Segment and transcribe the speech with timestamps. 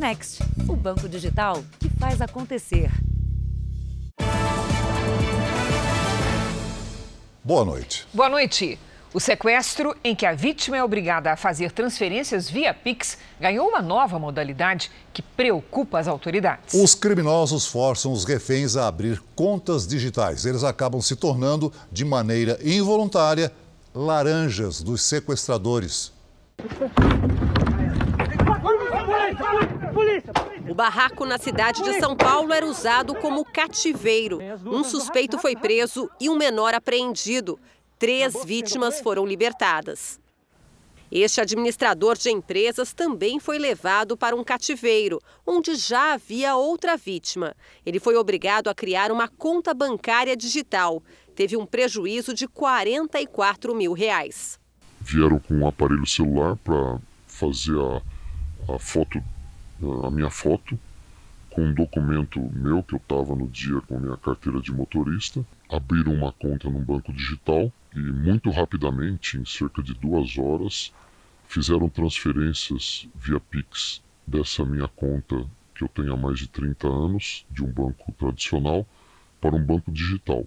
[0.00, 2.90] Next, o banco digital que faz acontecer.
[7.44, 8.08] Boa noite.
[8.10, 8.78] Boa noite.
[9.12, 13.82] O sequestro, em que a vítima é obrigada a fazer transferências via Pix, ganhou uma
[13.82, 16.72] nova modalidade que preocupa as autoridades.
[16.72, 20.46] Os criminosos forçam os reféns a abrir contas digitais.
[20.46, 23.52] Eles acabam se tornando, de maneira involuntária,
[23.94, 26.10] laranjas dos sequestradores.
[30.68, 34.38] O barraco na cidade de São Paulo era usado como cativeiro.
[34.64, 37.58] Um suspeito foi preso e um menor apreendido.
[37.98, 40.20] Três vítimas foram libertadas.
[41.10, 47.56] Este administrador de empresas também foi levado para um cativeiro, onde já havia outra vítima.
[47.84, 51.02] Ele foi obrigado a criar uma conta bancária digital.
[51.34, 54.60] Teve um prejuízo de 44 mil reais.
[55.00, 59.20] Vieram com um aparelho celular para fazer a, a foto,
[60.04, 60.78] a minha foto,
[61.50, 65.44] com um documento meu que eu estava no dia com minha carteira de motorista.
[65.68, 70.92] Abriram uma conta num banco digital e muito rapidamente, em cerca de duas horas,
[71.48, 77.44] fizeram transferências via Pix dessa minha conta que eu tenho há mais de 30 anos,
[77.50, 78.86] de um banco tradicional,
[79.40, 80.46] para um banco digital.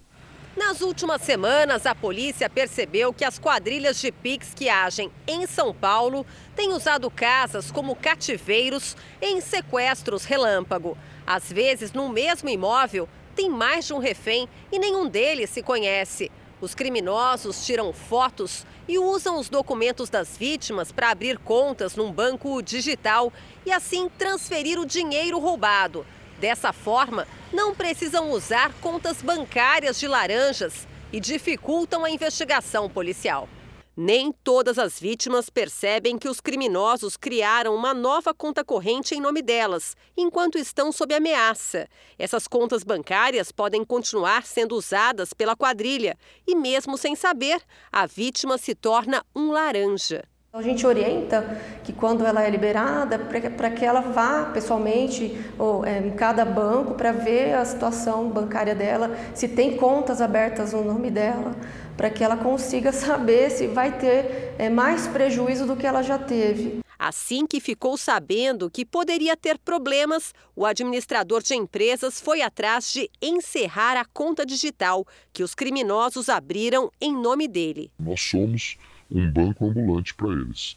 [0.56, 5.74] Nas últimas semanas, a polícia percebeu que as quadrilhas de Pix que agem em São
[5.74, 6.24] Paulo
[6.54, 10.96] têm usado casas como cativeiros em sequestros relâmpago.
[11.26, 16.30] Às vezes, no mesmo imóvel, tem mais de um refém e nenhum deles se conhece.
[16.60, 22.62] Os criminosos tiram fotos e usam os documentos das vítimas para abrir contas num banco
[22.62, 23.32] digital
[23.66, 26.06] e assim transferir o dinheiro roubado.
[26.38, 33.48] Dessa forma, não precisam usar contas bancárias de laranjas e dificultam a investigação policial.
[33.96, 39.40] Nem todas as vítimas percebem que os criminosos criaram uma nova conta corrente em nome
[39.40, 41.86] delas, enquanto estão sob ameaça.
[42.18, 48.58] Essas contas bancárias podem continuar sendo usadas pela quadrilha e, mesmo sem saber, a vítima
[48.58, 50.24] se torna um laranja.
[50.54, 55.98] A gente orienta que quando ela é liberada, para que ela vá pessoalmente ou, é,
[55.98, 61.10] em cada banco para ver a situação bancária dela, se tem contas abertas no nome
[61.10, 61.56] dela,
[61.96, 66.18] para que ela consiga saber se vai ter é, mais prejuízo do que ela já
[66.18, 66.84] teve.
[66.96, 73.10] Assim que ficou sabendo que poderia ter problemas, o administrador de empresas foi atrás de
[73.20, 77.90] encerrar a conta digital que os criminosos abriram em nome dele.
[77.98, 78.78] Nós somos
[79.10, 80.76] um banco ambulante para eles.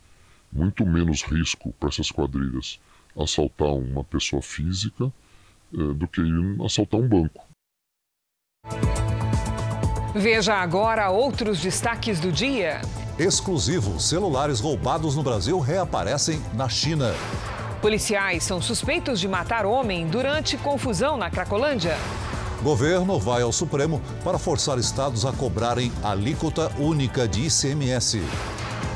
[0.52, 2.80] Muito menos risco para essas quadrilhas
[3.18, 5.12] assaltar uma pessoa física
[5.74, 6.22] é, do que
[6.64, 7.44] assaltar um banco.
[10.16, 12.82] Veja agora outros destaques do dia.
[13.20, 17.14] Exclusivo: celulares roubados no Brasil reaparecem na China.
[17.82, 21.96] Policiais são suspeitos de matar homem durante confusão na Cracolândia.
[22.62, 28.22] Governo vai ao Supremo para forçar estados a cobrarem alíquota única de ICMS.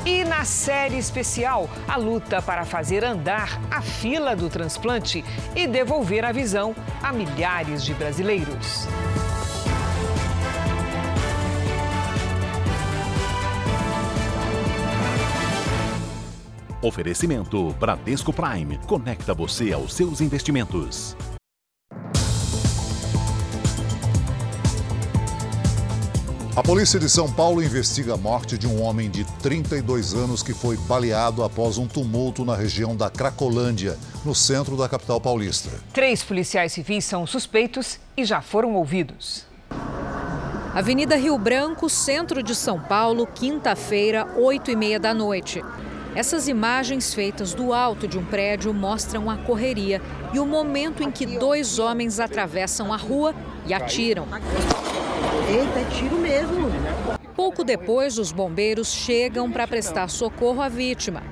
[0.04, 5.24] E na série especial, a luta para fazer andar a fila do transplante
[5.54, 8.88] e devolver a visão a milhares de brasileiros.
[16.82, 18.76] Oferecimento Bradesco Prime.
[18.88, 21.16] Conecta você aos seus investimentos.
[26.54, 30.52] A polícia de São Paulo investiga a morte de um homem de 32 anos que
[30.52, 35.70] foi baleado após um tumulto na região da Cracolândia, no centro da capital paulista.
[35.94, 39.46] Três policiais civis são suspeitos e já foram ouvidos.
[40.74, 45.64] Avenida Rio Branco, centro de São Paulo, quinta-feira, 8 e meia da noite.
[46.14, 50.02] Essas imagens feitas do alto de um prédio mostram a correria
[50.34, 53.34] e o momento em que dois homens atravessam a rua
[53.66, 54.26] e atiram.
[55.48, 56.70] Eita, é tiro mesmo.
[57.34, 61.22] Pouco depois, os bombeiros chegam para prestar socorro à vítima.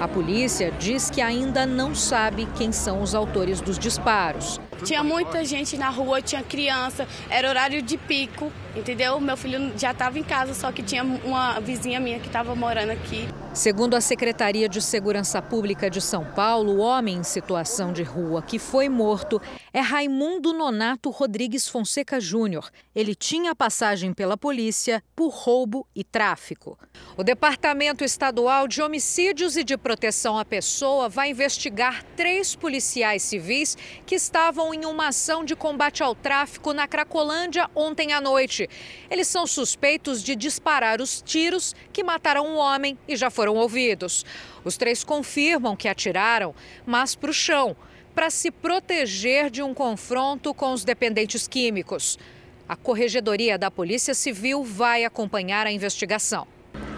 [0.00, 4.60] A polícia diz que ainda não sabe quem são os autores dos disparos.
[4.82, 9.20] Tinha muita gente na rua, tinha criança, era horário de pico, entendeu?
[9.20, 12.90] Meu filho já estava em casa, só que tinha uma vizinha minha que estava morando
[12.90, 13.28] aqui.
[13.54, 18.42] Segundo a Secretaria de Segurança Pública de São Paulo, o homem em situação de rua
[18.42, 19.40] que foi morto
[19.72, 22.68] é Raimundo Nonato Rodrigues Fonseca Júnior.
[22.92, 26.76] Ele tinha passagem pela polícia por roubo e tráfico.
[27.16, 33.76] O Departamento Estadual de Homicídios e de Proteção à Pessoa vai investigar três policiais civis
[34.04, 38.70] que estavam em uma ação de combate ao tráfico na Cracolândia ontem à noite.
[39.10, 44.24] Eles são suspeitos de disparar os tiros que mataram um homem e já foram ouvidos.
[44.64, 46.54] Os três confirmam que atiraram,
[46.86, 47.76] mas para o chão
[48.14, 52.16] para se proteger de um confronto com os dependentes químicos.
[52.68, 56.46] A Corregedoria da Polícia Civil vai acompanhar a investigação.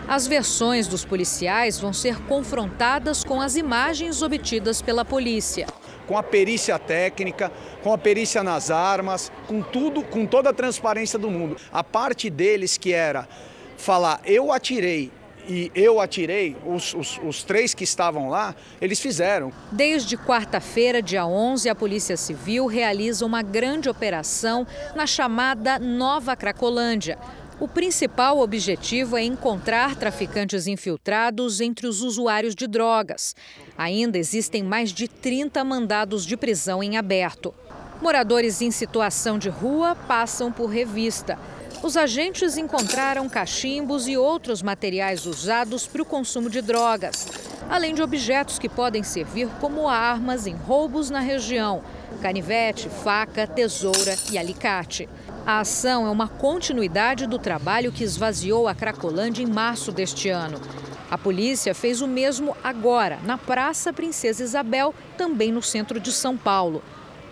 [0.07, 5.67] As versões dos policiais vão ser confrontadas com as imagens obtidas pela polícia.
[6.07, 7.51] Com a perícia técnica,
[7.83, 11.57] com a perícia nas armas, com tudo, com toda a transparência do mundo.
[11.73, 13.29] A parte deles que era
[13.77, 15.11] falar eu atirei
[15.49, 19.53] e eu atirei, os, os, os, três que estavam lá, eles fizeram.
[19.71, 27.17] Desde quarta-feira, dia 11, a Polícia Civil realiza uma grande operação na chamada Nova Cracolândia.
[27.59, 33.35] O principal objetivo é encontrar traficantes infiltrados entre os usuários de drogas.
[33.79, 37.55] Ainda existem mais de 30 mandados de prisão em aberto.
[38.03, 41.39] Moradores em situação de rua passam por revista.
[41.83, 47.27] Os agentes encontraram cachimbos e outros materiais usados para o consumo de drogas,
[47.71, 51.83] além de objetos que podem servir como armas em roubos na região:
[52.21, 55.09] canivete, faca, tesoura e alicate.
[55.47, 60.61] A ação é uma continuidade do trabalho que esvaziou a Cracolândia em março deste ano.
[61.09, 66.37] A polícia fez o mesmo agora, na Praça Princesa Isabel, também no centro de São
[66.37, 66.83] Paulo.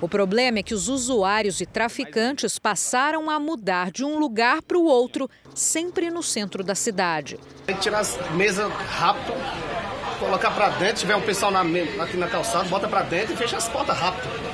[0.00, 4.78] O problema é que os usuários e traficantes passaram a mudar de um lugar para
[4.78, 7.36] o outro, sempre no centro da cidade.
[7.66, 9.34] Tem que tirar as mesas rápido,
[10.20, 11.62] colocar para dentro, tiver um pessoal na,
[12.00, 14.53] aqui na calçada, bota para dentro e fecha as portas rápido.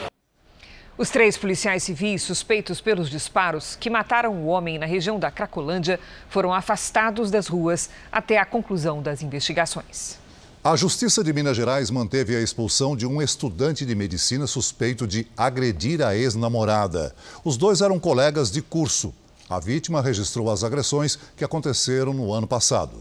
[1.01, 5.99] Os três policiais civis suspeitos pelos disparos que mataram o homem na região da Cracolândia
[6.29, 10.19] foram afastados das ruas até a conclusão das investigações.
[10.63, 15.27] A Justiça de Minas Gerais manteve a expulsão de um estudante de medicina suspeito de
[15.35, 17.17] agredir a ex-namorada.
[17.43, 19.15] Os dois eram colegas de curso.
[19.49, 22.99] A vítima registrou as agressões que aconteceram no ano passado.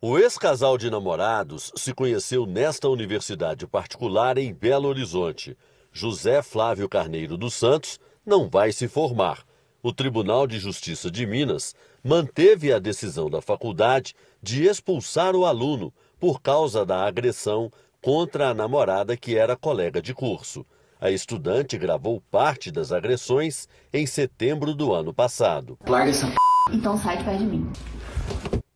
[0.00, 5.54] O ex-casal de namorados se conheceu nesta universidade particular em Belo Horizonte.
[5.92, 9.44] José Flávio Carneiro dos Santos não vai se formar.
[9.82, 15.92] O Tribunal de Justiça de Minas manteve a decisão da faculdade de expulsar o aluno
[16.18, 20.64] por causa da agressão contra a namorada que era colega de curso.
[21.00, 25.76] A estudante gravou parte das agressões em setembro do ano passado.
[25.86, 26.34] Larga essa p...
[26.72, 27.72] então sai de perto de mim.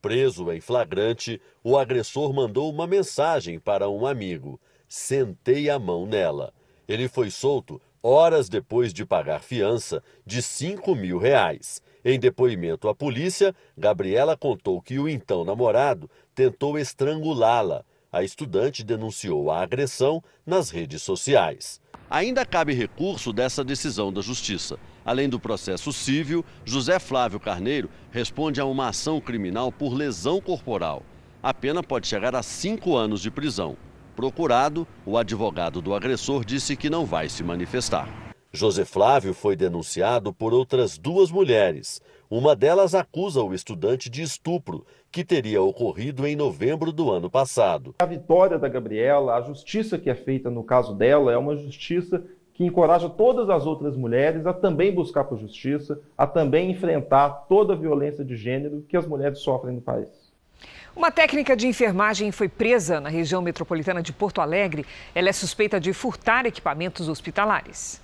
[0.03, 4.61] Preso em flagrante, o agressor mandou uma mensagem para um amigo.
[4.89, 6.53] Sentei a mão nela.
[6.89, 11.83] Ele foi solto horas depois de pagar fiança de 5 mil reais.
[12.05, 17.85] Em depoimento à polícia, Gabriela contou que o então namorado tentou estrangulá-la.
[18.13, 21.81] A estudante denunciou a agressão nas redes sociais.
[22.09, 24.79] Ainda cabe recurso dessa decisão da Justiça.
[25.05, 31.03] Além do processo civil, José Flávio Carneiro responde a uma ação criminal por lesão corporal.
[31.43, 33.77] A pena pode chegar a cinco anos de prisão.
[34.17, 38.09] Procurado, o advogado do agressor disse que não vai se manifestar.
[38.51, 42.01] José Flávio foi denunciado por outras duas mulheres.
[42.31, 47.95] Uma delas acusa o estudante de estupro, que teria ocorrido em novembro do ano passado.
[47.99, 52.25] A vitória da Gabriela, a justiça que é feita no caso dela, é uma justiça
[52.55, 57.75] que encoraja todas as outras mulheres a também buscar por justiça, a também enfrentar toda
[57.75, 60.26] a violência de gênero que as mulheres sofrem no país.
[60.97, 64.87] Uma técnica de enfermagem foi presa na região metropolitana de Porto Alegre.
[65.15, 68.01] Ela é suspeita de furtar equipamentos hospitalares.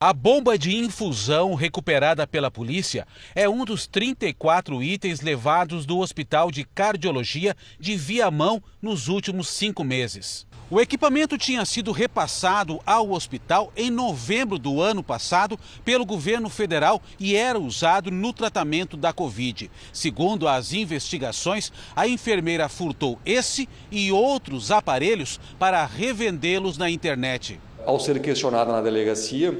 [0.00, 6.50] A bomba de infusão recuperada pela polícia é um dos 34 itens levados do Hospital
[6.50, 10.46] de Cardiologia de Viamão nos últimos cinco meses.
[10.70, 17.02] O equipamento tinha sido repassado ao hospital em novembro do ano passado pelo governo federal
[17.20, 19.70] e era usado no tratamento da Covid.
[19.92, 27.60] Segundo as investigações, a enfermeira furtou esse e outros aparelhos para revendê-los na internet.
[27.84, 29.52] Ao ser questionada na delegacia,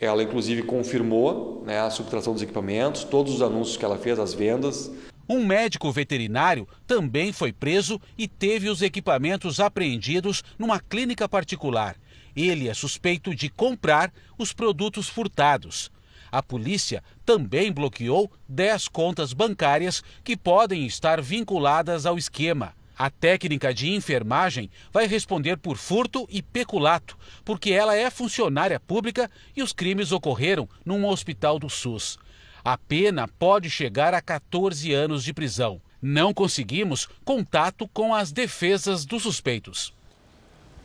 [0.00, 4.32] ela, inclusive, confirmou né, a subtração dos equipamentos, todos os anúncios que ela fez, as
[4.32, 4.90] vendas.
[5.28, 11.96] Um médico veterinário também foi preso e teve os equipamentos apreendidos numa clínica particular.
[12.34, 15.90] Ele é suspeito de comprar os produtos furtados.
[16.30, 22.74] A polícia também bloqueou 10 contas bancárias que podem estar vinculadas ao esquema.
[22.98, 29.30] A técnica de enfermagem vai responder por furto e peculato, porque ela é funcionária pública
[29.56, 32.18] e os crimes ocorreram num hospital do SUS.
[32.66, 35.80] A pena pode chegar a 14 anos de prisão.
[36.02, 39.94] Não conseguimos contato com as defesas dos suspeitos.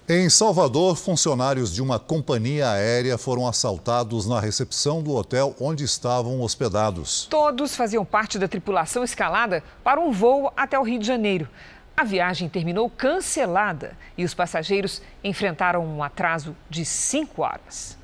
[0.08, 6.42] Em Salvador, funcionários de uma companhia aérea foram assaltados na recepção do hotel onde estavam
[6.42, 7.26] hospedados.
[7.32, 11.50] Todos faziam parte da tripulação escalada para um voo até o Rio de Janeiro.
[11.98, 18.00] A viagem terminou cancelada e os passageiros enfrentaram um atraso de cinco horas.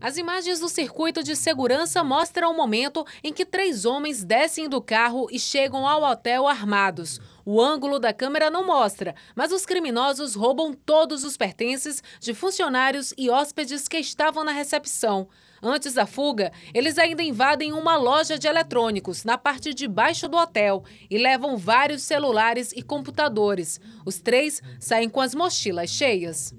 [0.00, 4.80] As imagens do circuito de segurança mostram o momento em que três homens descem do
[4.80, 7.20] carro e chegam ao hotel armados.
[7.44, 13.12] O ângulo da câmera não mostra, mas os criminosos roubam todos os pertences de funcionários
[13.18, 15.28] e hóspedes que estavam na recepção.
[15.62, 20.38] Antes da fuga, eles ainda invadem uma loja de eletrônicos na parte de baixo do
[20.38, 23.78] hotel e levam vários celulares e computadores.
[24.06, 26.54] Os três saem com as mochilas cheias.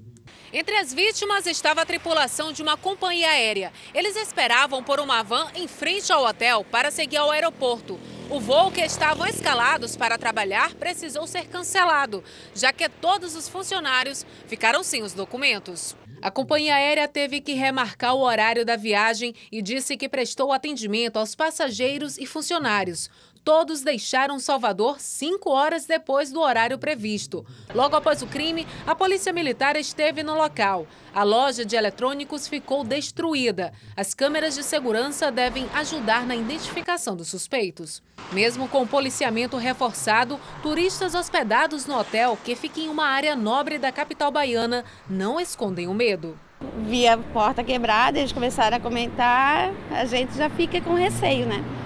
[0.52, 3.72] Entre as vítimas estava a tripulação de uma companhia aérea.
[3.94, 7.98] Eles esperavam por uma van em frente ao hotel para seguir ao aeroporto.
[8.28, 12.22] O voo que estavam escalados para trabalhar precisou ser cancelado,
[12.54, 15.96] já que todos os funcionários ficaram sem os documentos.
[16.20, 21.16] A companhia aérea teve que remarcar o horário da viagem e disse que prestou atendimento
[21.16, 23.10] aos passageiros e funcionários.
[23.44, 27.44] Todos deixaram Salvador cinco horas depois do horário previsto.
[27.74, 30.86] Logo após o crime, a Polícia Militar esteve no local.
[31.12, 33.72] A loja de eletrônicos ficou destruída.
[33.96, 38.00] As câmeras de segurança devem ajudar na identificação dos suspeitos.
[38.30, 43.76] Mesmo com o policiamento reforçado, turistas hospedados no hotel, que fica em uma área nobre
[43.76, 46.38] da capital baiana, não escondem o medo.
[46.86, 51.81] Vi a porta quebrada, eles começaram a comentar, a gente já fica com receio, né?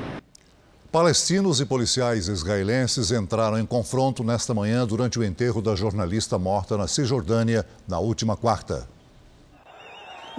[0.97, 6.75] Palestinos e policiais israelenses entraram em confronto nesta manhã durante o enterro da jornalista morta
[6.75, 8.89] na Cisjordânia na última quarta.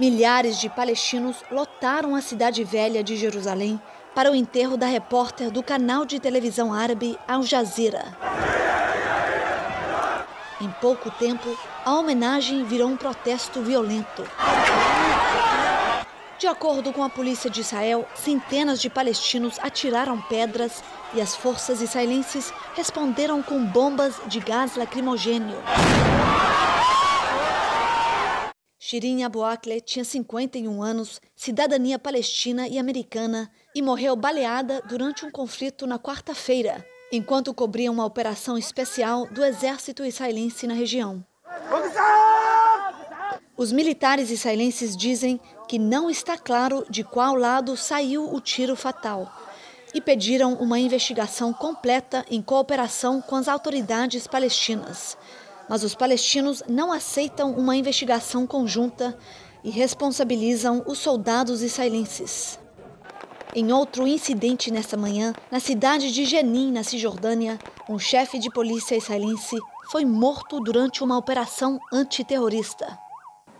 [0.00, 3.80] Milhares de palestinos lotaram a cidade velha de Jerusalém
[4.16, 8.06] para o enterro da repórter do canal de televisão árabe Al Jazeera.
[10.60, 14.24] Em pouco tempo, a homenagem virou um protesto violento.
[16.38, 21.82] De acordo com a polícia de Israel, centenas de palestinos atiraram pedras e as forças
[21.82, 25.56] israelenses responderam com bombas de gás lacrimogênio.
[28.78, 35.32] Shirin Abu Akleh tinha 51 anos, cidadania palestina e americana, e morreu baleada durante um
[35.32, 41.26] conflito na quarta-feira, enquanto cobria uma operação especial do exército israelense na região.
[43.56, 49.30] Os militares israelenses dizem que não está claro de qual lado saiu o tiro fatal
[49.94, 55.16] e pediram uma investigação completa em cooperação com as autoridades palestinas.
[55.68, 59.16] Mas os palestinos não aceitam uma investigação conjunta
[59.62, 62.58] e responsabilizam os soldados israelenses.
[63.54, 67.58] Em outro incidente nesta manhã, na cidade de Jenin, na Cisjordânia,
[67.88, 69.56] um chefe de polícia israelense
[69.90, 73.07] foi morto durante uma operação antiterrorista.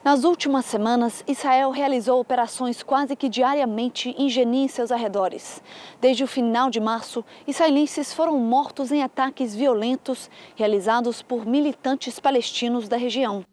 [0.05, 5.61] Nas últimas semanas, Israel realizou operações quase que diariamente em Jenin e seus arredores.
[6.01, 12.89] Desde o final de março, israelenses foram mortos em ataques violentos realizados por militantes palestinos
[12.89, 13.45] da região.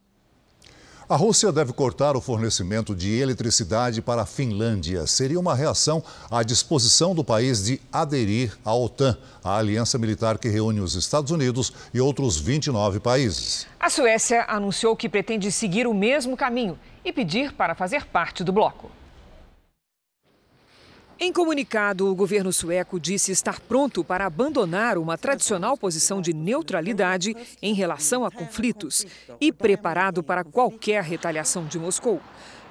[1.08, 5.06] A Rússia deve cortar o fornecimento de eletricidade para a Finlândia.
[5.06, 10.50] Seria uma reação à disposição do país de aderir à OTAN, a aliança militar que
[10.50, 13.68] reúne os Estados Unidos e outros 29 países.
[13.80, 18.52] A Suécia anunciou que pretende seguir o mesmo caminho e pedir para fazer parte do
[18.52, 18.90] bloco.
[21.18, 27.34] Em comunicado, o governo sueco disse estar pronto para abandonar uma tradicional posição de neutralidade
[27.62, 29.06] em relação a conflitos
[29.40, 32.22] e preparado para qualquer retaliação de Moscou.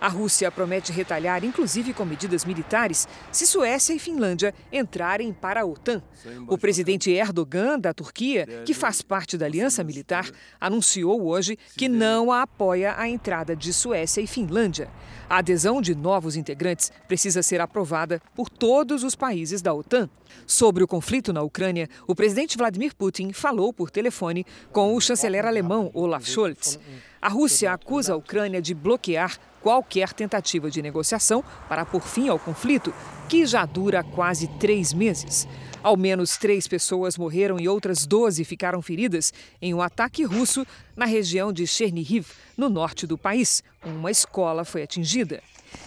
[0.01, 5.65] A Rússia promete retalhar, inclusive com medidas militares, se Suécia e Finlândia entrarem para a
[5.65, 6.03] OTAN.
[6.47, 12.31] O presidente Erdogan, da Turquia, que faz parte da aliança militar, anunciou hoje que não
[12.31, 14.91] apoia a entrada de Suécia e Finlândia.
[15.29, 20.09] A adesão de novos integrantes precisa ser aprovada por todos os países da OTAN.
[20.47, 25.47] Sobre o conflito na Ucrânia, o presidente Vladimir Putin falou por telefone com o chanceler
[25.47, 26.79] alemão Olaf Scholz.
[27.23, 32.39] A Rússia acusa a Ucrânia de bloquear qualquer tentativa de negociação para pôr fim ao
[32.39, 32.93] conflito,
[33.31, 35.49] que já dura quase três meses.
[35.83, 41.07] Ao menos três pessoas morreram e outras 12 ficaram feridas em um ataque russo na
[41.07, 42.27] região de Chernihiv,
[42.59, 43.63] no norte do país.
[43.83, 45.43] Uma escola foi atingida.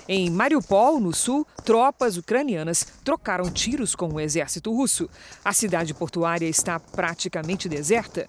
[0.08, 5.08] Em Mariupol, no sul, tropas ucranianas trocaram tiros com o exército russo.
[5.46, 8.28] A cidade portuária está praticamente deserta.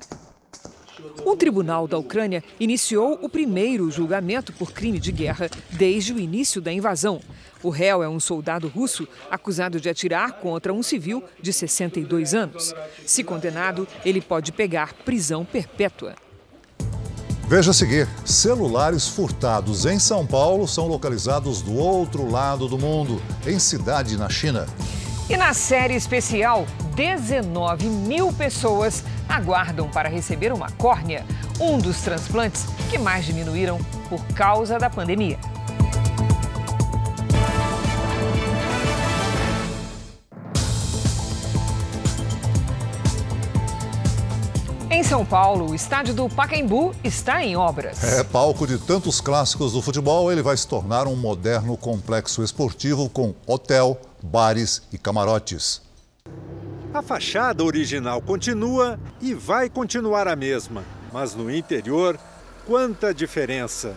[1.25, 6.61] Um tribunal da Ucrânia iniciou o primeiro julgamento por crime de guerra desde o início
[6.61, 7.21] da invasão.
[7.63, 12.75] O réu é um soldado russo acusado de atirar contra um civil de 62 anos.
[13.05, 16.15] Se condenado, ele pode pegar prisão perpétua.
[17.49, 23.21] Veja a seguir: celulares furtados em São Paulo são localizados do outro lado do mundo,
[23.47, 24.67] em cidade na China.
[25.31, 31.23] E na série especial, 19 mil pessoas aguardam para receber uma córnea,
[31.61, 35.39] um dos transplantes que mais diminuíram por causa da pandemia.
[44.91, 48.03] Em São Paulo, o estádio do Pacaembu está em obras.
[48.03, 53.11] É palco de tantos clássicos do futebol, ele vai se tornar um moderno complexo esportivo
[53.11, 55.83] com hotel, bares e camarotes.
[56.93, 62.19] A fachada original continua e vai continuar a mesma, mas no interior,
[62.67, 63.95] quanta diferença!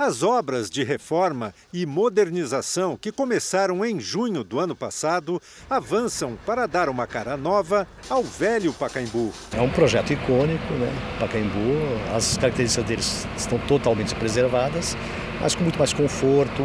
[0.00, 6.66] As obras de reforma e modernização que começaram em junho do ano passado avançam para
[6.66, 9.30] dar uma cara nova ao velho Pacaembu.
[9.52, 10.90] É um projeto icônico, né?
[11.20, 11.76] Pacaembu,
[12.16, 14.96] as características deles estão totalmente preservadas,
[15.38, 16.62] mas com muito mais conforto.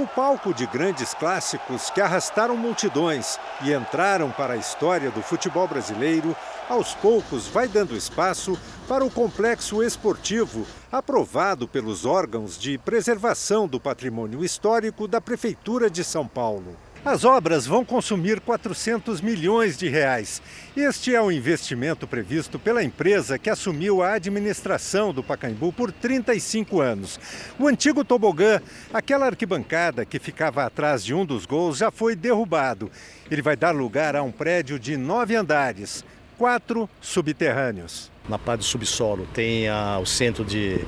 [0.00, 5.68] O palco de grandes clássicos que arrastaram multidões e entraram para a história do futebol
[5.68, 6.34] brasileiro,
[6.70, 13.78] aos poucos vai dando espaço para o complexo esportivo, aprovado pelos órgãos de preservação do
[13.78, 16.74] patrimônio histórico da Prefeitura de São Paulo.
[17.02, 20.42] As obras vão consumir 400 milhões de reais.
[20.76, 26.78] Este é o investimento previsto pela empresa que assumiu a administração do Pacaembu por 35
[26.78, 27.18] anos.
[27.58, 28.60] O antigo tobogã,
[28.92, 32.90] aquela arquibancada que ficava atrás de um dos gols, já foi derrubado.
[33.30, 36.04] Ele vai dar lugar a um prédio de nove andares,
[36.36, 38.12] quatro subterrâneos.
[38.28, 40.84] Na parte do subsolo tem a, o centro de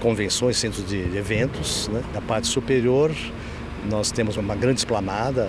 [0.00, 1.86] convenções, centro de eventos.
[1.86, 2.02] Né?
[2.12, 3.12] Na parte superior
[3.88, 5.48] nós temos uma grande esplanada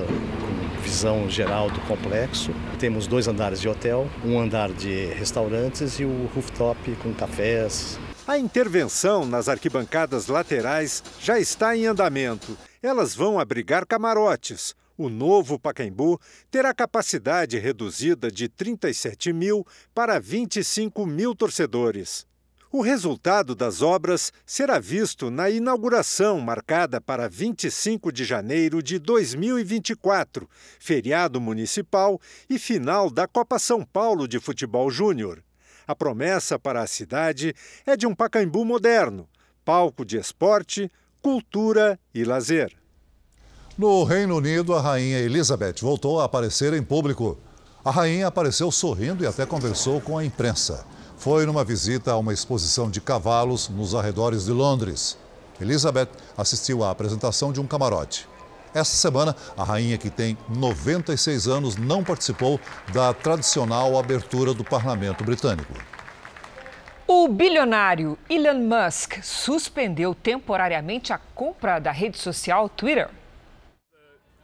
[0.82, 2.52] visão geral do complexo.
[2.78, 7.98] Temos dois andares de hotel, um andar de restaurantes e o rooftop com cafés.
[8.28, 12.58] A intervenção nas arquibancadas laterais já está em andamento.
[12.82, 14.76] Elas vão abrigar camarotes.
[14.98, 16.20] O novo Pacaembu
[16.52, 22.28] terá capacidade reduzida de 37 mil para 25 mil torcedores.
[22.76, 30.50] O resultado das obras será visto na inauguração marcada para 25 de janeiro de 2024,
[30.80, 35.44] feriado municipal e final da Copa São Paulo de Futebol Júnior.
[35.86, 37.54] A promessa para a cidade
[37.86, 39.30] é de um Pacaembu moderno,
[39.64, 42.76] palco de esporte, cultura e lazer.
[43.78, 47.38] No Reino Unido, a rainha Elizabeth voltou a aparecer em público.
[47.86, 50.84] A rainha apareceu sorrindo e até conversou com a imprensa
[51.24, 55.18] foi numa visita a uma exposição de cavalos nos arredores de Londres.
[55.62, 58.28] Elizabeth assistiu à apresentação de um camarote.
[58.74, 62.60] Essa semana, a rainha, que tem 96 anos, não participou
[62.92, 65.72] da tradicional abertura do parlamento britânico.
[67.08, 73.10] O bilionário Elon Musk suspendeu temporariamente a compra da rede social Twitter.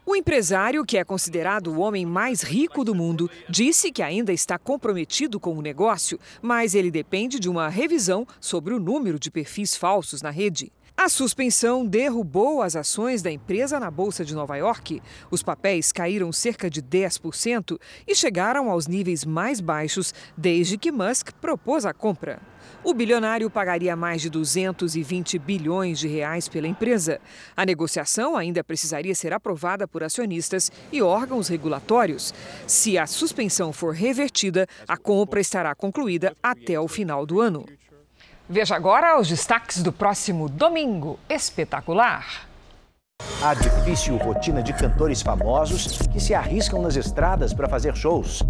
[0.10, 4.58] O empresário, que é considerado o homem mais rico do mundo, disse que ainda está
[4.58, 9.76] comprometido com o negócio, mas ele depende de uma revisão sobre o número de perfis
[9.76, 10.72] falsos na rede.
[11.02, 15.02] A suspensão derrubou as ações da empresa na Bolsa de Nova York.
[15.32, 21.32] Os papéis caíram cerca de 10% e chegaram aos níveis mais baixos desde que Musk
[21.40, 22.42] propôs a compra.
[22.84, 27.22] O bilionário pagaria mais de 220 bilhões de reais pela empresa.
[27.56, 32.34] A negociação ainda precisaria ser aprovada por acionistas e órgãos regulatórios.
[32.68, 37.66] Se a suspensão for revertida, a compra estará concluída até o final do ano.
[38.52, 42.48] Veja agora os destaques do próximo domingo espetacular.
[43.44, 48.42] A difícil rotina de cantores famosos que se arriscam nas estradas para fazer shows.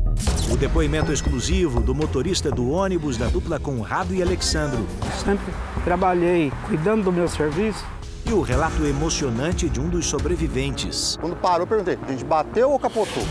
[0.49, 4.87] O depoimento exclusivo do motorista do ônibus da dupla Conrado e Alexandro.
[5.21, 7.85] Sempre trabalhei cuidando do meu serviço.
[8.25, 11.17] E o relato emocionante de um dos sobreviventes.
[11.19, 13.23] Quando parou, perguntei: a gente bateu ou capotou?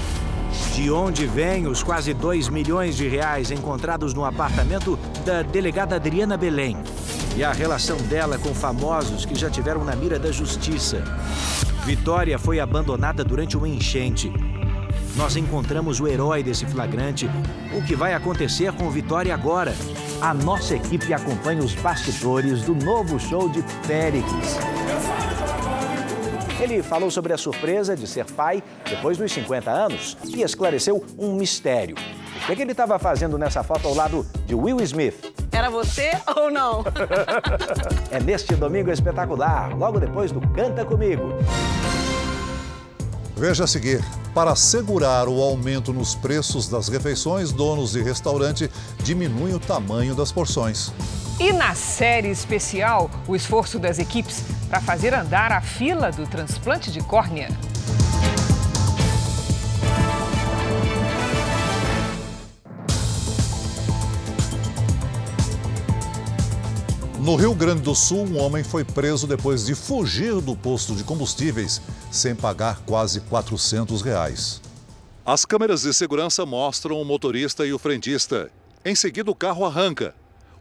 [0.74, 6.36] De onde vêm os quase 2 milhões de reais encontrados no apartamento da delegada Adriana
[6.36, 6.76] Belém?
[7.38, 11.04] e a relação dela com famosos que já tiveram na mira da justiça.
[11.84, 14.32] Vitória foi abandonada durante uma enchente.
[15.14, 17.30] Nós encontramos o herói desse flagrante.
[17.72, 19.72] O que vai acontecer com Vitória agora?
[20.20, 24.58] A nossa equipe acompanha os bastidores do novo show de Péricles.
[26.60, 31.34] Ele falou sobre a surpresa de ser pai depois dos 50 anos e esclareceu um
[31.34, 31.94] mistério.
[32.42, 35.32] O que, é que ele estava fazendo nessa foto ao lado de Will Smith?
[35.52, 36.84] Era você ou não?
[38.10, 41.34] é neste domingo espetacular, logo depois do Canta Comigo.
[43.36, 44.04] Veja a seguir.
[44.34, 48.68] Para assegurar o aumento nos preços das refeições, donos de restaurante
[49.04, 50.92] diminuem o tamanho das porções.
[51.40, 56.90] E na série especial, o esforço das equipes para fazer andar a fila do transplante
[56.90, 57.48] de córnea.
[67.20, 71.04] No Rio Grande do Sul, um homem foi preso depois de fugir do posto de
[71.04, 74.60] combustíveis sem pagar quase 400 reais.
[75.24, 78.50] As câmeras de segurança mostram o motorista e o frentista.
[78.84, 80.16] Em seguida, o carro arranca.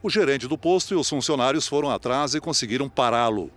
[0.07, 3.51] O gerente do posto e os funcionários foram atrás e conseguiram pará-lo.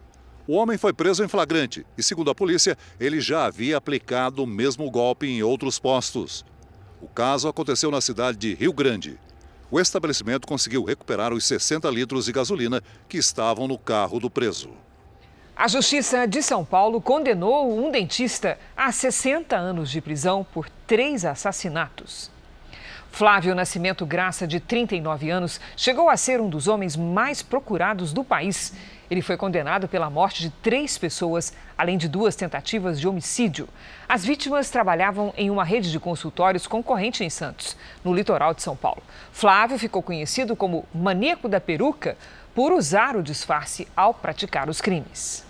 [0.49, 4.47] O homem foi preso em flagrante e, segundo a polícia, ele já havia aplicado o
[4.49, 6.45] mesmo golpe em outros postos.
[7.01, 9.17] O caso aconteceu na cidade de Rio Grande.
[9.71, 14.71] O estabelecimento conseguiu recuperar os 60 litros de gasolina que estavam no carro do preso.
[15.55, 21.25] A Justiça de São Paulo condenou um dentista a 60 anos de prisão por três
[21.25, 22.29] assassinatos.
[23.11, 28.25] Flávio Nascimento Graça, de 39 anos, chegou a ser um dos homens mais procurados do
[28.25, 28.73] país.
[29.11, 33.69] Ele foi condenado pela morte de três pessoas, além de duas tentativas de homicídio.
[34.09, 38.77] As vítimas trabalhavam em uma rede de consultórios concorrente em Santos, no litoral de São
[38.77, 39.03] Paulo.
[39.33, 42.17] Flávio ficou conhecido como maníaco da peruca
[42.55, 45.50] por usar o disfarce ao praticar os crimes.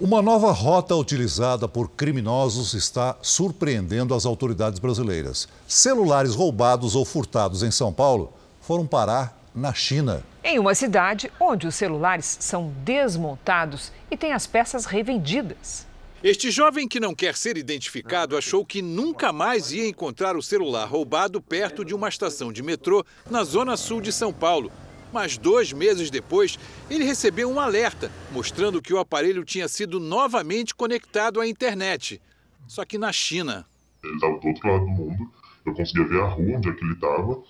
[0.00, 5.48] Uma nova rota utilizada por criminosos está surpreendendo as autoridades brasileiras.
[5.66, 10.22] Celulares roubados ou furtados em São Paulo foram parar na China.
[10.44, 15.84] Em uma cidade onde os celulares são desmontados e têm as peças revendidas.
[16.22, 20.84] Este jovem que não quer ser identificado achou que nunca mais ia encontrar o celular
[20.84, 24.70] roubado perto de uma estação de metrô na zona sul de São Paulo.
[25.12, 26.58] Mas dois meses depois,
[26.90, 32.20] ele recebeu um alerta mostrando que o aparelho tinha sido novamente conectado à internet.
[32.66, 33.66] Só que na China.
[34.04, 35.32] Ele estava do outro lado do mundo,
[35.64, 37.42] eu conseguia ver a rua onde é que ele estava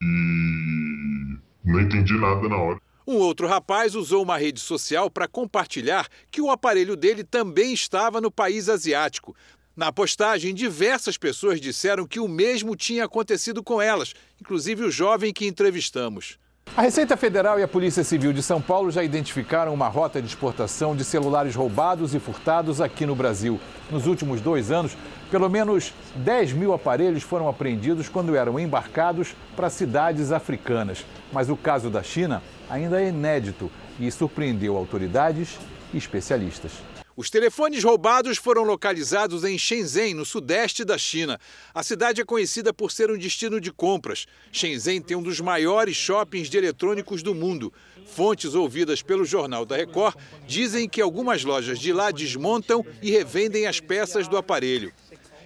[0.00, 2.80] e não entendi nada na hora.
[3.06, 8.20] Um outro rapaz usou uma rede social para compartilhar que o aparelho dele também estava
[8.20, 9.34] no país asiático.
[9.76, 15.32] Na postagem, diversas pessoas disseram que o mesmo tinha acontecido com elas, inclusive o jovem
[15.32, 16.38] que entrevistamos.
[16.76, 20.28] A Receita Federal e a Polícia Civil de São Paulo já identificaram uma rota de
[20.28, 23.58] exportação de celulares roubados e furtados aqui no Brasil.
[23.90, 24.94] Nos últimos dois anos,
[25.30, 31.06] pelo menos 10 mil aparelhos foram apreendidos quando eram embarcados para cidades africanas.
[31.32, 35.58] Mas o caso da China ainda é inédito e surpreendeu autoridades
[35.94, 36.72] e especialistas.
[37.16, 41.40] Os telefones roubados foram localizados em Shenzhen, no sudeste da China.
[41.72, 44.26] A cidade é conhecida por ser um destino de compras.
[44.52, 47.72] Shenzhen tem um dos maiores shoppings de eletrônicos do mundo.
[48.04, 50.14] Fontes ouvidas pelo Jornal da Record
[50.46, 54.92] dizem que algumas lojas de lá desmontam e revendem as peças do aparelho.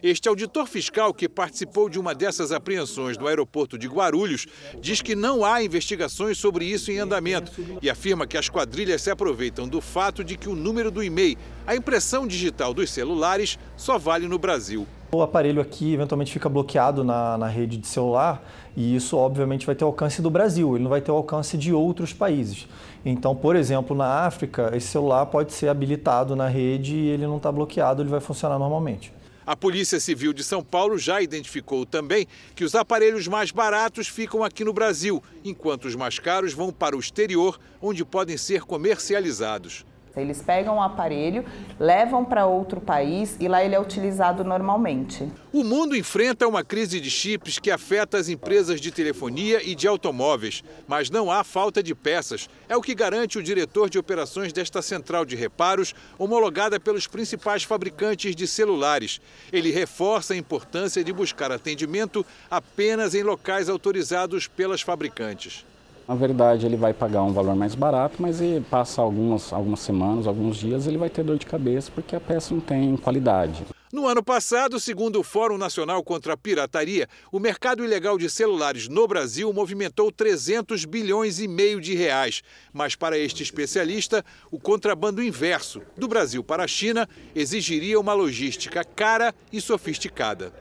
[0.02, 4.46] Este auditor fiscal que participou de uma dessas apreensões no aeroporto de Guarulhos
[4.80, 9.10] diz que não há investigações sobre isso em andamento e afirma que as quadrilhas se
[9.10, 11.36] aproveitam do fato de que o número do e-mail,
[11.66, 14.86] a impressão digital dos celulares, só vale no Brasil.
[15.12, 18.42] O aparelho aqui eventualmente fica bloqueado na, na rede de celular
[18.74, 22.14] e isso obviamente vai ter alcance do Brasil, ele não vai ter alcance de outros
[22.14, 22.66] países.
[23.04, 27.36] Então, por exemplo, na África, esse celular pode ser habilitado na rede e ele não
[27.36, 29.12] está bloqueado, ele vai funcionar normalmente.
[29.50, 34.44] A Polícia Civil de São Paulo já identificou também que os aparelhos mais baratos ficam
[34.44, 39.84] aqui no Brasil, enquanto os mais caros vão para o exterior, onde podem ser comercializados.
[40.16, 41.44] Eles pegam o aparelho,
[41.78, 45.30] levam para outro país e lá ele é utilizado normalmente.
[45.52, 49.86] O mundo enfrenta uma crise de chips que afeta as empresas de telefonia e de
[49.86, 52.48] automóveis, mas não há falta de peças.
[52.68, 57.62] É o que garante o diretor de operações desta central de reparos, homologada pelos principais
[57.62, 59.20] fabricantes de celulares.
[59.52, 65.64] Ele reforça a importância de buscar atendimento apenas em locais autorizados pelas fabricantes.
[66.10, 70.26] Na verdade, ele vai pagar um valor mais barato, mas ele passa algumas, algumas semanas,
[70.26, 73.64] alguns dias, ele vai ter dor de cabeça porque a peça não tem qualidade.
[73.92, 78.88] No ano passado, segundo o Fórum Nacional contra a Pirataria, o mercado ilegal de celulares
[78.88, 82.42] no Brasil movimentou 300 bilhões e meio de reais.
[82.72, 88.82] Mas para este especialista, o contrabando inverso, do Brasil para a China, exigiria uma logística
[88.82, 90.52] cara e sofisticada.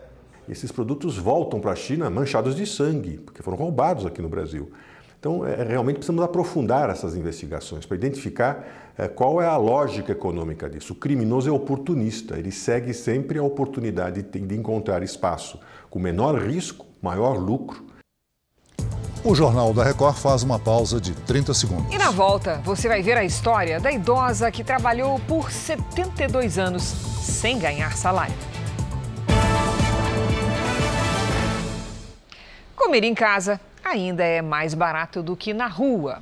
[0.47, 4.71] Esses produtos voltam para a China manchados de sangue, porque foram roubados aqui no Brasil.
[5.19, 10.69] Então, é, realmente precisamos aprofundar essas investigações para identificar é, qual é a lógica econômica
[10.69, 10.93] disso.
[10.93, 16.85] O criminoso é oportunista, ele segue sempre a oportunidade de encontrar espaço com menor risco,
[17.01, 17.85] maior lucro.
[19.21, 21.93] O Jornal da Record faz uma pausa de 30 segundos.
[21.93, 26.81] E na volta, você vai ver a história da idosa que trabalhou por 72 anos
[26.83, 28.33] sem ganhar salário.
[32.73, 36.21] Comer em casa ainda é mais barato do que na rua.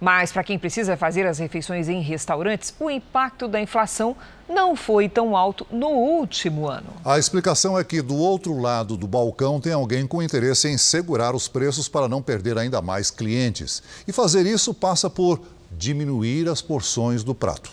[0.00, 4.16] Mas para quem precisa fazer as refeições em restaurantes, o impacto da inflação
[4.48, 6.86] não foi tão alto no último ano.
[7.04, 11.34] A explicação é que do outro lado do balcão tem alguém com interesse em segurar
[11.34, 13.82] os preços para não perder ainda mais clientes.
[14.06, 15.40] E fazer isso passa por
[15.72, 17.70] diminuir as porções do prato.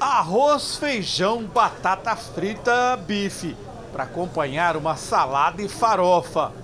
[0.00, 3.54] Arroz, feijão, batata frita, bife,
[3.92, 6.63] para acompanhar uma salada e farofa.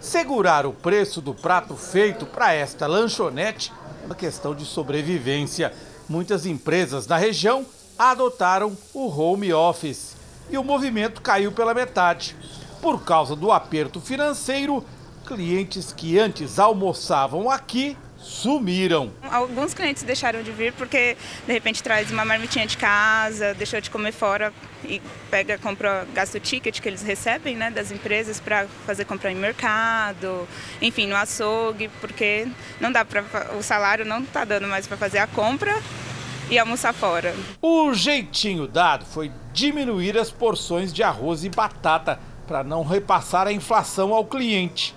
[0.00, 5.72] Segurar o preço do prato feito para esta lanchonete é uma questão de sobrevivência.
[6.08, 7.66] Muitas empresas na região
[7.98, 10.16] adotaram o home office
[10.48, 12.36] e o movimento caiu pela metade.
[12.80, 14.84] Por causa do aperto financeiro,
[15.26, 17.96] clientes que antes almoçavam aqui
[18.28, 19.10] sumiram.
[19.30, 23.90] Alguns clientes deixaram de vir porque de repente traz uma marmitinha de casa, deixou de
[23.90, 24.52] comer fora
[24.84, 29.32] e pega, compra, gasta o ticket que eles recebem, né, das empresas para fazer compra
[29.32, 30.46] em mercado,
[30.80, 32.46] enfim, no açougue, porque
[32.80, 33.24] não dá para
[33.58, 35.74] o salário não está dando mais para fazer a compra
[36.50, 37.34] e almoçar fora.
[37.62, 43.52] O jeitinho dado foi diminuir as porções de arroz e batata para não repassar a
[43.52, 44.94] inflação ao cliente.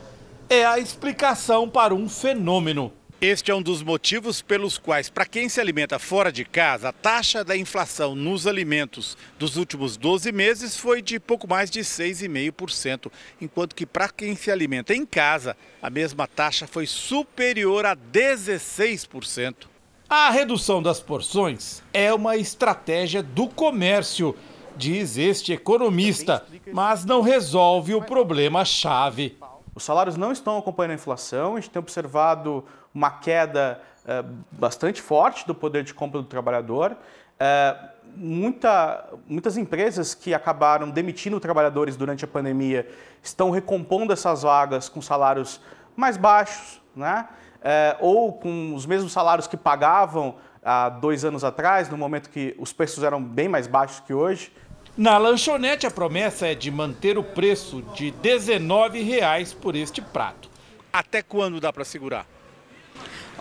[0.49, 5.47] É a explicação para um fenômeno este é um dos motivos pelos quais, para quem
[5.47, 10.75] se alimenta fora de casa, a taxa da inflação nos alimentos dos últimos 12 meses
[10.75, 15.87] foi de pouco mais de 6,5%, enquanto que para quem se alimenta em casa, a
[15.87, 19.67] mesma taxa foi superior a 16%.
[20.09, 24.35] A redução das porções é uma estratégia do comércio,
[24.75, 29.37] diz este economista, mas não resolve o problema-chave.
[29.75, 35.01] Os salários não estão acompanhando a inflação, a gente tem observado uma queda é, bastante
[35.01, 36.95] forte do poder de compra do trabalhador.
[37.39, 37.75] É,
[38.15, 42.87] muita, muitas empresas que acabaram demitindo trabalhadores durante a pandemia
[43.21, 45.61] estão recompondo essas vagas com salários
[45.95, 47.27] mais baixos, né?
[47.63, 52.55] É, ou com os mesmos salários que pagavam há dois anos atrás, no momento que
[52.57, 54.51] os preços eram bem mais baixos que hoje.
[54.97, 60.49] Na lanchonete, a promessa é de manter o preço de R$ 19,00 por este prato.
[60.91, 62.25] Até quando dá para segurar?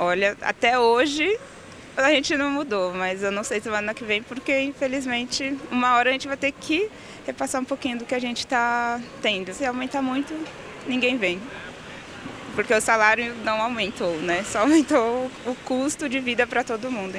[0.02, 1.38] Olha, até hoje
[1.94, 5.54] a gente não mudou, mas eu não sei se vai ano que vem, porque infelizmente
[5.70, 6.90] uma hora a gente vai ter que
[7.26, 9.52] repassar um pouquinho do que a gente está tendo.
[9.52, 10.34] Se aumentar muito,
[10.86, 11.38] ninguém vem.
[12.54, 14.42] Porque o salário não aumentou, né?
[14.42, 17.18] Só aumentou o custo de vida para todo mundo.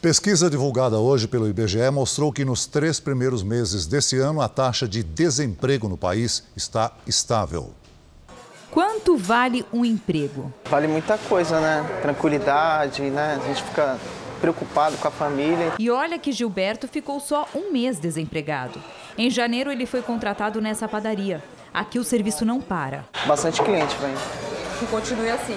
[0.00, 4.88] Pesquisa divulgada hoje pelo IBGE mostrou que nos três primeiros meses desse ano a taxa
[4.88, 7.74] de desemprego no país está estável.
[8.76, 10.52] Quanto vale um emprego?
[10.68, 11.82] Vale muita coisa, né?
[12.02, 13.40] Tranquilidade, né?
[13.42, 13.96] A gente fica
[14.38, 15.72] preocupado com a família.
[15.78, 18.78] E olha que Gilberto ficou só um mês desempregado.
[19.16, 21.42] Em janeiro ele foi contratado nessa padaria.
[21.72, 23.06] Aqui o serviço não para.
[23.26, 24.12] Bastante cliente, vem.
[24.78, 25.56] Que continue assim.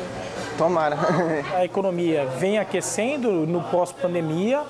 [0.58, 0.98] Tomara.
[1.58, 4.64] a economia vem aquecendo no pós-pandemia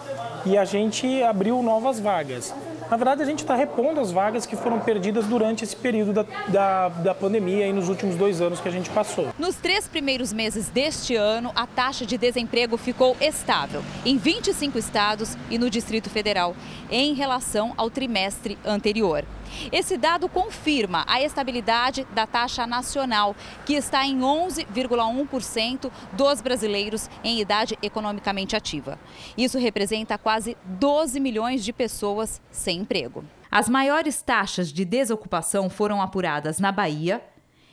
[0.44, 2.52] e a gente abriu novas vagas.
[2.90, 6.26] Na verdade, a gente está repondo as vagas que foram perdidas durante esse período da,
[6.48, 9.28] da, da, pandemia e nos últimos dois anos que a gente passou.
[9.38, 15.38] Nos três primeiros meses deste ano, a taxa de desemprego ficou estável em 25 estados
[15.52, 16.56] e no Distrito Federal,
[16.90, 19.24] em relação ao trimestre anterior.
[19.72, 23.36] Esse dado confirma a estabilidade da taxa nacional,
[23.66, 29.00] que está em 11,1% dos brasileiros em idade economicamente ativa.
[29.38, 33.24] Isso representa quase 12 milhões de pessoas sem emprego.
[33.52, 37.24] As maiores taxas de desocupação foram apuradas na Bahia,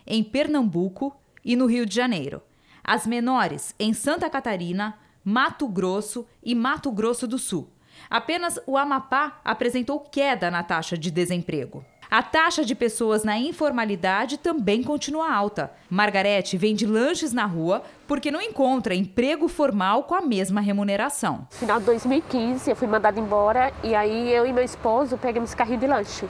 [0.07, 2.43] em Pernambuco e no Rio de Janeiro.
[2.83, 7.69] As menores em Santa Catarina, Mato Grosso e Mato Grosso do Sul.
[8.09, 11.85] Apenas o Amapá apresentou queda na taxa de desemprego.
[12.09, 15.73] A taxa de pessoas na informalidade também continua alta.
[15.91, 21.49] Margarete vende lanches na rua porque não encontra emprego formal com a mesma remuneração.
[21.51, 25.53] No final de 2015, eu fui mandada embora e aí eu e meu esposo pegamos
[25.53, 26.29] carrinho de lanche.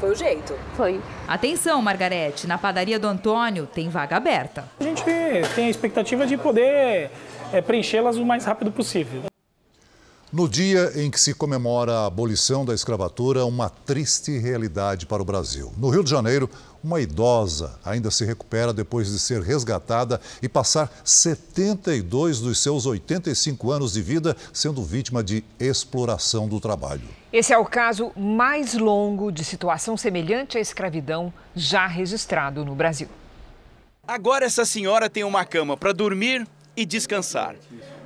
[0.00, 0.54] Foi o jeito.
[0.74, 1.00] Foi.
[1.26, 4.64] Atenção, Margarete, na padaria do Antônio tem vaga aberta.
[4.80, 5.02] A gente
[5.54, 7.10] tem a expectativa de poder
[7.52, 9.24] é, preenchê-las o mais rápido possível.
[10.30, 15.24] No dia em que se comemora a abolição da escravatura, uma triste realidade para o
[15.24, 15.72] Brasil.
[15.78, 16.50] No Rio de Janeiro,
[16.84, 23.70] uma idosa ainda se recupera depois de ser resgatada e passar 72 dos seus 85
[23.70, 27.08] anos de vida sendo vítima de exploração do trabalho.
[27.32, 33.08] Esse é o caso mais longo de situação semelhante à escravidão já registrado no Brasil.
[34.06, 37.56] Agora essa senhora tem uma cama para dormir e descansar.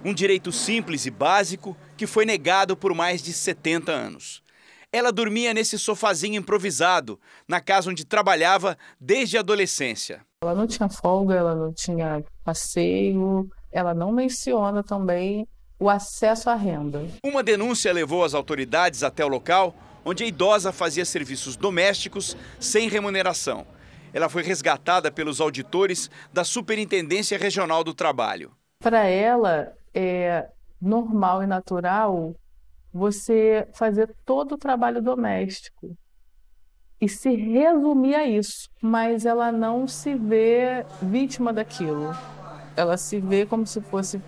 [0.04, 4.42] Um direito simples e básico que foi negado por mais de 70 anos.
[4.92, 10.20] Ela dormia nesse sofazinho improvisado, na casa onde trabalhava desde a adolescência.
[10.42, 15.46] Ela não tinha folga, ela não tinha passeio, ela não menciona também
[15.78, 17.06] o acesso à renda.
[17.24, 19.72] Uma denúncia levou as autoridades até o local
[20.04, 23.64] onde a idosa fazia serviços domésticos sem remuneração.
[24.12, 28.50] Ela foi resgatada pelos auditores da Superintendência Regional do Trabalho.
[28.80, 30.48] Para ela, é
[30.82, 32.34] normal e natural
[32.92, 35.96] você fazer todo o trabalho doméstico
[37.00, 42.14] e se resumir a isso, mas ela não se vê vítima daquilo.
[42.76, 44.20] Ela se vê como se fosse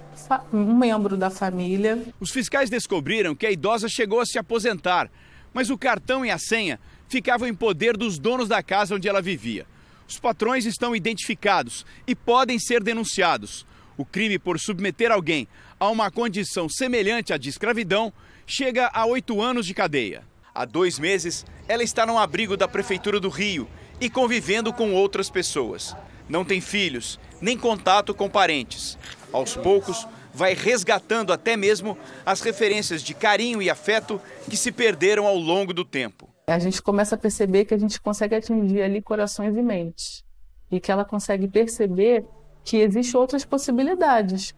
[0.53, 2.03] um membro da família.
[2.19, 5.11] Os fiscais descobriram que a idosa chegou a se aposentar,
[5.53, 9.23] mas o cartão e a senha ficavam em poder dos donos da casa onde ela
[9.23, 9.67] vivia.
[10.09, 13.67] Os patrões estão identificados e podem ser denunciados.
[13.97, 15.47] O crime por submeter alguém
[15.79, 18.13] a uma condição semelhante à de escravidão
[18.47, 20.23] chega a oito anos de cadeia.
[20.55, 23.69] Há dois meses, ela está no abrigo da Prefeitura do Rio
[24.01, 25.97] e convivendo com outras pessoas.
[26.29, 28.99] Não tem filhos, nem contato com parentes.
[29.33, 35.27] Aos poucos, vai resgatando até mesmo as referências de carinho e afeto que se perderam
[35.27, 36.29] ao longo do tempo.
[36.47, 40.25] A gente começa a perceber que a gente consegue atingir ali corações e mentes.
[40.71, 42.27] E que ela consegue perceber
[42.65, 44.55] que existem outras possibilidades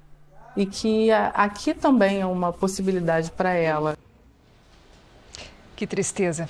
[0.57, 3.97] e que aqui também é uma possibilidade para ela.
[5.75, 6.49] Que tristeza.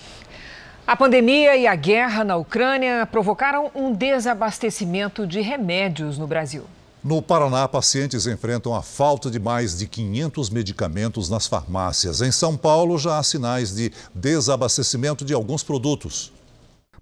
[0.87, 6.64] A pandemia e a guerra na Ucrânia provocaram um desabastecimento de remédios no Brasil.
[7.03, 12.21] No Paraná, pacientes enfrentam a falta de mais de 500 medicamentos nas farmácias.
[12.21, 16.33] Em São Paulo, já há sinais de desabastecimento de alguns produtos.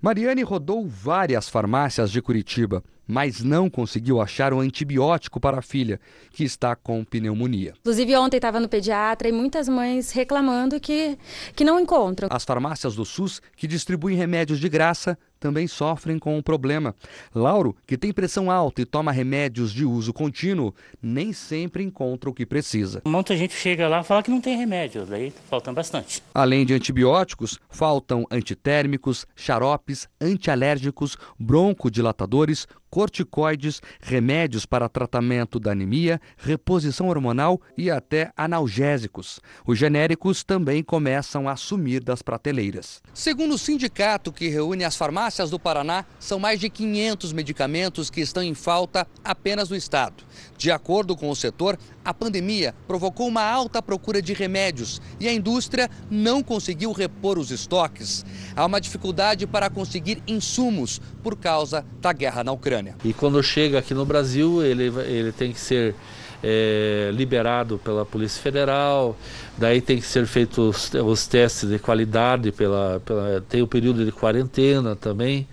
[0.00, 6.00] Mariane rodou várias farmácias de Curitiba mas não conseguiu achar um antibiótico para a filha,
[6.30, 7.74] que está com pneumonia.
[7.80, 11.18] Inclusive, ontem estava no pediatra e muitas mães reclamando que,
[11.54, 12.28] que não encontram.
[12.30, 16.94] As farmácias do SUS, que distribuem remédios de graça, também sofrem com o problema.
[17.34, 22.34] Lauro, que tem pressão alta e toma remédios de uso contínuo, nem sempre encontra o
[22.34, 23.02] que precisa.
[23.04, 26.22] Muita gente chega lá e fala que não tem remédio, daí faltam bastante.
[26.34, 37.08] Além de antibióticos, faltam antitérmicos, xaropes, antialérgicos, broncodilatadores, corticoides, remédios para tratamento da anemia, reposição
[37.08, 39.40] hormonal e até analgésicos.
[39.66, 43.02] Os genéricos também começam a sumir das prateleiras.
[43.12, 48.20] Segundo o sindicato que reúne as farmácias do Paraná, são mais de 500 medicamentos que
[48.20, 50.22] estão em falta apenas no estado.
[50.56, 55.32] De acordo com o setor, a pandemia provocou uma alta procura de remédios e a
[55.32, 58.24] indústria não conseguiu repor os estoques.
[58.54, 62.96] Há uma dificuldade para conseguir insumos por causa da guerra na Ucrânia.
[63.04, 65.94] E quando chega aqui no Brasil, ele, ele tem que ser
[66.46, 69.16] é, liberado pela Polícia Federal,
[69.56, 74.04] daí tem que ser feitos os, os testes de qualidade, pela, pela, tem o período
[74.04, 75.48] de quarentena também,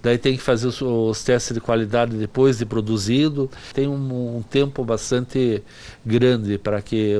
[0.00, 4.42] daí tem que fazer os, os testes de qualidade depois de produzido, tem um, um
[4.42, 5.64] tempo bastante
[6.04, 7.14] grande para que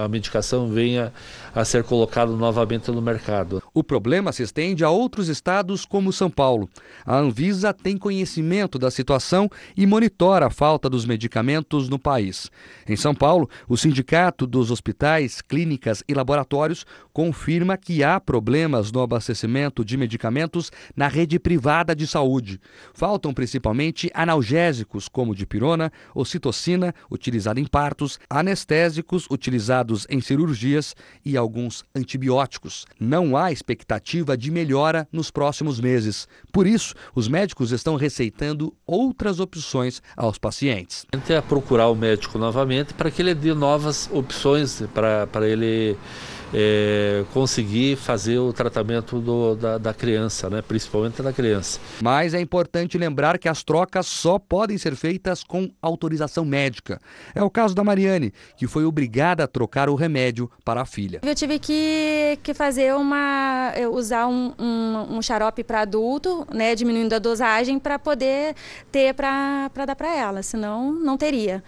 [0.00, 1.12] a medicação venha
[1.54, 3.62] a ser colocado novamente no mercado.
[3.72, 6.68] O problema se estende a outros estados como São Paulo.
[7.04, 12.50] A Anvisa tem conhecimento da situação e monitora a falta dos medicamentos no país.
[12.86, 19.00] Em São Paulo, o Sindicato dos Hospitais, Clínicas e Laboratórios confirma que há problemas no
[19.00, 22.60] abastecimento de medicamentos na rede privada de saúde.
[22.92, 31.84] Faltam principalmente analgésicos como dipirona, ocitocina, utilizada em partos, anestésicos utilizados em cirurgias e alguns
[31.94, 32.84] antibióticos.
[32.98, 36.28] Não há expectativa de melhora nos próximos meses.
[36.52, 41.06] Por isso, os médicos estão receitando outras opções aos pacientes.
[41.28, 45.96] É procurar o médico novamente para que ele dê novas opções para ele
[46.52, 50.62] é, conseguir fazer o tratamento do, da, da criança, né?
[50.62, 51.80] principalmente da criança.
[52.02, 57.00] Mas é importante lembrar que as trocas só podem ser feitas com autorização médica.
[57.34, 61.20] É o caso da Mariane, que foi obrigada a trocar o remédio para a filha.
[61.22, 63.72] Eu tive que, que fazer uma.
[63.92, 68.54] usar um, um, um xarope para adulto, né, diminuindo a dosagem, para poder
[68.90, 71.62] ter para dar para ela, senão não teria.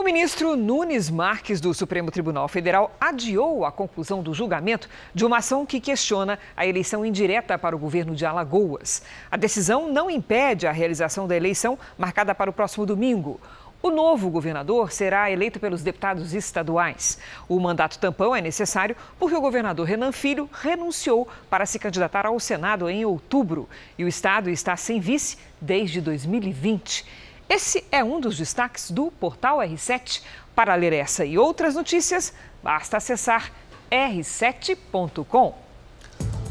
[0.00, 5.36] O ministro Nunes Marques do Supremo Tribunal Federal adiou a conclusão do julgamento de uma
[5.36, 9.02] ação que questiona a eleição indireta para o governo de Alagoas.
[9.30, 13.38] A decisão não impede a realização da eleição marcada para o próximo domingo.
[13.82, 17.18] O novo governador será eleito pelos deputados estaduais.
[17.46, 22.40] O mandato tampão é necessário porque o governador Renan Filho renunciou para se candidatar ao
[22.40, 27.04] Senado em outubro e o estado está sem vice desde 2020.
[27.50, 30.22] Esse é um dos destaques do portal R7.
[30.54, 32.32] Para ler essa e outras notícias,
[32.62, 33.50] basta acessar
[33.90, 35.52] r7.com.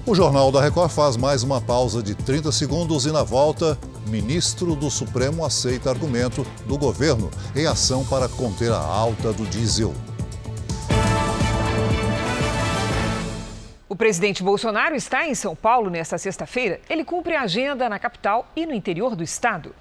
[0.05, 4.75] O Jornal da Record faz mais uma pausa de 30 segundos e, na volta, ministro
[4.75, 9.93] do Supremo aceita argumento do governo em ação para conter a alta do diesel.
[13.87, 16.81] O presidente Bolsonaro está em São Paulo nesta sexta-feira.
[16.89, 19.73] Ele cumpre a agenda na capital e no interior do estado.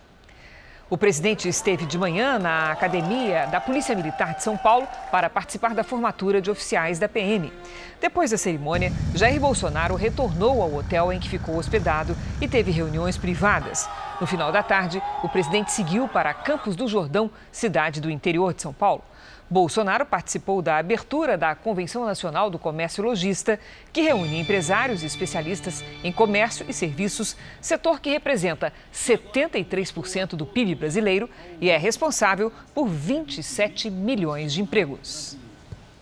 [0.91, 5.75] O presidente esteve de manhã na academia da Polícia Militar de São Paulo para participar
[5.75, 7.53] da formatura de oficiais da PM.
[8.01, 13.19] Depois da cerimônia, Jair Bolsonaro retornou ao hotel em que ficou hospedado e teve reuniões
[13.19, 13.87] privadas.
[14.21, 18.63] No final da tarde, o presidente seguiu para Campos do Jordão, cidade do interior de
[18.63, 19.05] São Paulo.
[19.49, 23.61] Bolsonaro participou da abertura da Convenção Nacional do Comércio Logista,
[23.93, 30.75] que reúne empresários e especialistas em comércio e serviços, setor que representa 73% do PIB
[30.75, 35.39] brasileiro e é responsável por 27 milhões de empregos.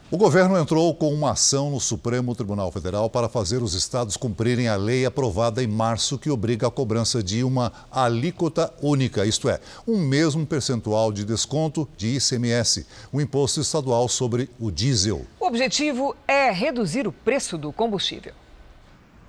[0.08, 4.68] O governo entrou com uma ação no Supremo Tribunal Federal para fazer os estados cumprirem
[4.68, 9.58] a lei aprovada em março que obriga a cobrança de uma alíquota única, isto é,
[9.84, 15.26] um mesmo percentual de desconto de ICMS, o imposto estadual sobre o diesel.
[15.40, 18.45] O objetivo é reduzir o preço do combustível.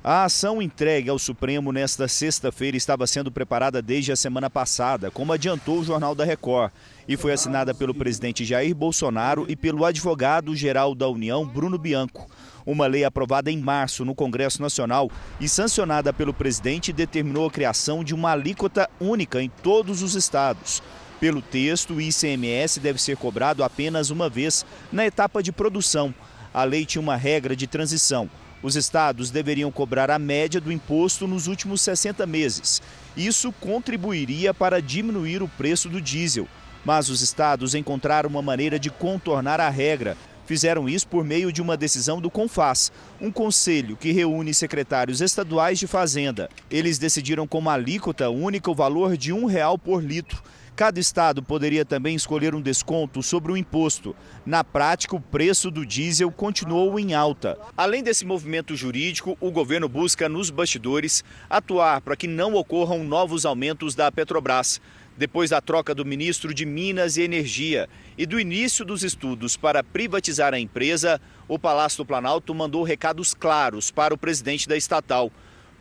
[0.09, 5.33] A ação entregue ao Supremo nesta sexta-feira estava sendo preparada desde a semana passada, como
[5.33, 6.71] adiantou o Jornal da Record,
[7.05, 12.25] e foi assinada pelo presidente Jair Bolsonaro e pelo advogado-geral da União, Bruno Bianco.
[12.65, 18.01] Uma lei aprovada em março no Congresso Nacional e sancionada pelo presidente determinou a criação
[18.01, 20.81] de uma alíquota única em todos os estados.
[21.19, 26.15] Pelo texto, o ICMS deve ser cobrado apenas uma vez na etapa de produção.
[26.53, 28.29] A lei tinha uma regra de transição
[28.61, 32.81] os estados deveriam cobrar a média do imposto nos últimos 60 meses.
[33.15, 36.47] Isso contribuiria para diminuir o preço do diesel.
[36.83, 40.15] Mas os estados encontraram uma maneira de contornar a regra.
[40.45, 42.89] Fizeram isso por meio de uma decisão do CONFAS,
[43.19, 46.49] um conselho que reúne secretários estaduais de fazenda.
[46.71, 50.41] Eles decidiram como alíquota única o valor de um real por litro.
[50.77, 54.15] Cada estado poderia também escolher um desconto sobre o imposto.
[54.45, 57.57] Na prática, o preço do diesel continuou em alta.
[57.75, 63.43] Além desse movimento jurídico, o governo busca, nos bastidores, atuar para que não ocorram novos
[63.43, 64.79] aumentos da Petrobras.
[65.17, 69.83] Depois da troca do ministro de Minas e Energia e do início dos estudos para
[69.83, 75.31] privatizar a empresa, o Palácio do Planalto mandou recados claros para o presidente da estatal.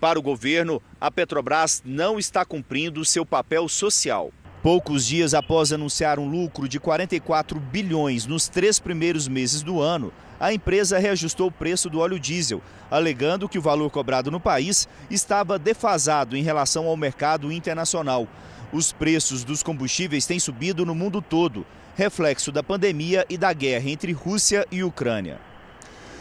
[0.01, 4.33] Para o governo, a Petrobras não está cumprindo seu papel social.
[4.67, 10.13] Poucos dias após anunciar um lucro de 44 bilhões nos três primeiros meses do ano,
[10.41, 12.61] a empresa reajustou o preço do óleo diesel,
[12.91, 18.27] alegando que o valor cobrado no país estava defasado em relação ao mercado internacional.
[18.73, 21.65] Os preços dos combustíveis têm subido no mundo todo,
[21.95, 25.39] reflexo da pandemia e da guerra entre Rússia e Ucrânia.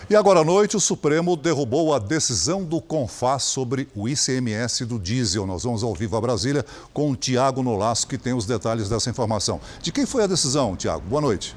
[0.08, 5.00] E agora à noite, o Supremo derrubou a decisão do CONFAS sobre o ICMS do
[5.00, 5.48] diesel.
[5.48, 9.10] Nós vamos ao vivo a Brasília com o Tiago Nolasco, que tem os detalhes dessa
[9.10, 9.60] informação.
[9.82, 11.02] De quem foi a decisão, Tiago?
[11.08, 11.56] Boa noite.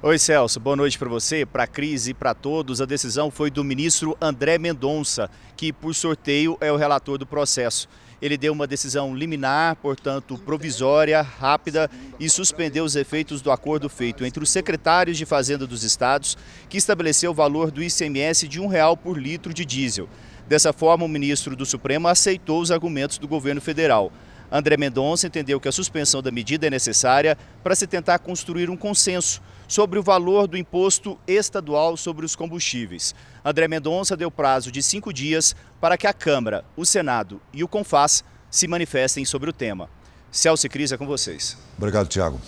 [0.00, 0.58] Oi, Celso.
[0.58, 2.80] Boa noite para você, para a Cris e para todos.
[2.80, 7.86] A decisão foi do ministro André Mendonça, que, por sorteio, é o relator do processo.
[8.20, 11.88] Ele deu uma decisão liminar, portanto provisória, rápida
[12.18, 16.36] e suspendeu os efeitos do acordo feito entre os secretários de Fazenda dos estados,
[16.68, 20.08] que estabeleceu o valor do ICMS de um real por litro de diesel.
[20.48, 24.10] Dessa forma, o ministro do Supremo aceitou os argumentos do governo federal.
[24.50, 28.76] André Mendonça entendeu que a suspensão da medida é necessária para se tentar construir um
[28.76, 33.14] consenso sobre o valor do imposto estadual sobre os combustíveis.
[33.44, 37.68] André Mendonça deu prazo de cinco dias para que a Câmara, o Senado e o
[37.68, 39.88] CONFAS se manifestem sobre o tema.
[40.32, 41.56] Celso e Cris, é com vocês.
[41.76, 42.40] Obrigado, Tiago.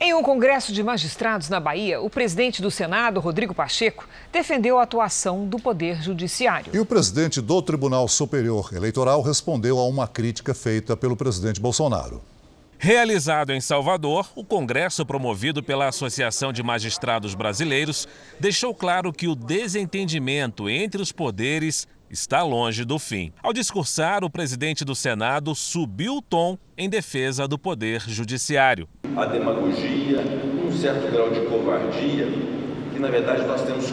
[0.00, 4.84] Em um congresso de magistrados na Bahia, o presidente do Senado, Rodrigo Pacheco, defendeu a
[4.84, 6.70] atuação do Poder Judiciário.
[6.72, 12.22] E o presidente do Tribunal Superior Eleitoral respondeu a uma crítica feita pelo presidente Bolsonaro.
[12.80, 18.06] Realizado em Salvador, o congresso promovido pela Associação de Magistrados Brasileiros
[18.38, 23.32] deixou claro que o desentendimento entre os poderes está longe do fim.
[23.42, 28.88] Ao discursar, o presidente do Senado subiu o tom em defesa do Poder Judiciário.
[29.16, 30.20] A demagogia,
[30.64, 32.26] um certo grau de covardia,
[32.92, 33.86] que na verdade nós temos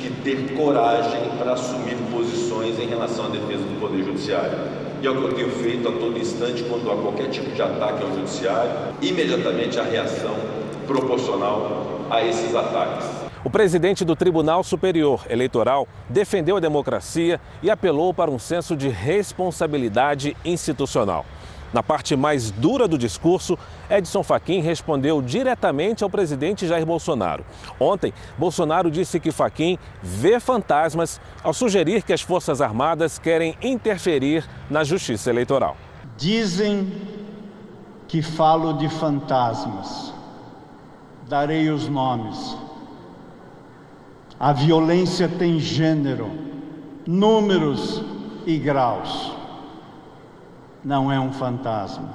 [0.00, 4.89] que ter coragem para assumir posições em relação à defesa do Poder Judiciário.
[5.02, 7.62] E é o que eu tenho feito a todo instante quando há qualquer tipo de
[7.62, 8.70] ataque ao Judiciário,
[9.00, 10.34] imediatamente a reação
[10.86, 13.06] proporcional a esses ataques.
[13.42, 18.90] O presidente do Tribunal Superior Eleitoral defendeu a democracia e apelou para um senso de
[18.90, 21.24] responsabilidade institucional.
[21.72, 23.58] Na parte mais dura do discurso,
[23.88, 27.44] Edson Fachin respondeu diretamente ao presidente Jair Bolsonaro.
[27.78, 34.44] Ontem, Bolsonaro disse que Fachin vê fantasmas ao sugerir que as Forças Armadas querem interferir
[34.68, 35.76] na justiça eleitoral.
[36.16, 36.92] Dizem
[38.08, 40.12] que falo de fantasmas.
[41.28, 42.56] Darei os nomes
[44.40, 46.30] a violência tem gênero,
[47.06, 48.02] números
[48.46, 49.36] e graus.
[50.84, 52.08] Não é um fantasma,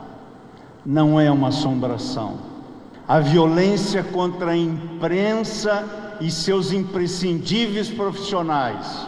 [0.85, 2.39] não é uma assombração.
[3.07, 5.85] A violência contra a imprensa
[6.19, 9.07] e seus imprescindíveis profissionais.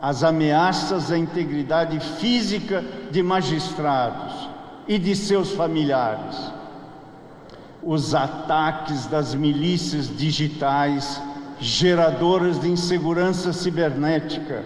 [0.00, 4.48] As ameaças à integridade física de magistrados
[4.86, 6.52] e de seus familiares.
[7.82, 11.20] Os ataques das milícias digitais
[11.60, 14.64] geradoras de insegurança cibernética.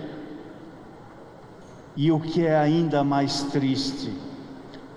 [1.97, 4.13] E o que é ainda mais triste,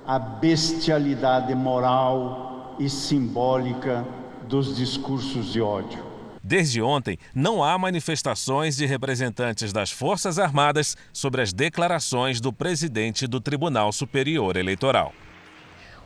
[0.06, 4.06] a bestialidade moral e simbólica
[4.48, 6.04] dos discursos de ódio.
[6.44, 13.28] Desde ontem, não há manifestações de representantes das Forças Armadas sobre as declarações do presidente
[13.28, 15.14] do Tribunal Superior Eleitoral.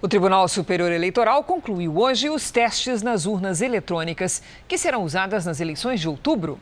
[0.04, 5.62] O Tribunal Superior Eleitoral concluiu hoje os testes nas urnas eletrônicas que serão usadas nas
[5.62, 6.60] eleições de outubro.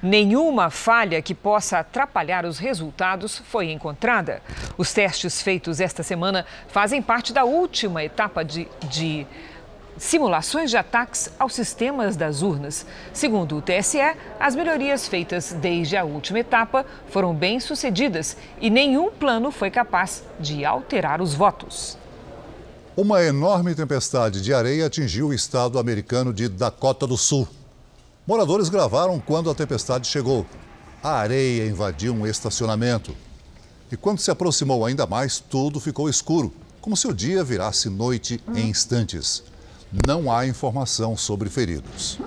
[0.00, 4.40] Nenhuma falha que possa atrapalhar os resultados foi encontrada.
[4.78, 9.26] Os testes feitos esta semana fazem parte da última etapa de, de
[9.98, 12.86] simulações de ataques aos sistemas das urnas.
[13.12, 13.98] Segundo o TSE,
[14.38, 20.22] as melhorias feitas desde a última etapa foram bem sucedidas e nenhum plano foi capaz
[20.38, 22.03] de alterar os votos.
[22.96, 27.48] Uma enorme tempestade de areia atingiu o estado americano de Dakota do Sul.
[28.24, 30.46] Moradores gravaram quando a tempestade chegou.
[31.02, 33.12] A areia invadiu um estacionamento.
[33.90, 38.40] E quando se aproximou ainda mais, tudo ficou escuro, como se o dia virasse noite
[38.54, 39.42] em instantes.
[40.06, 42.20] Não há informação sobre feridos.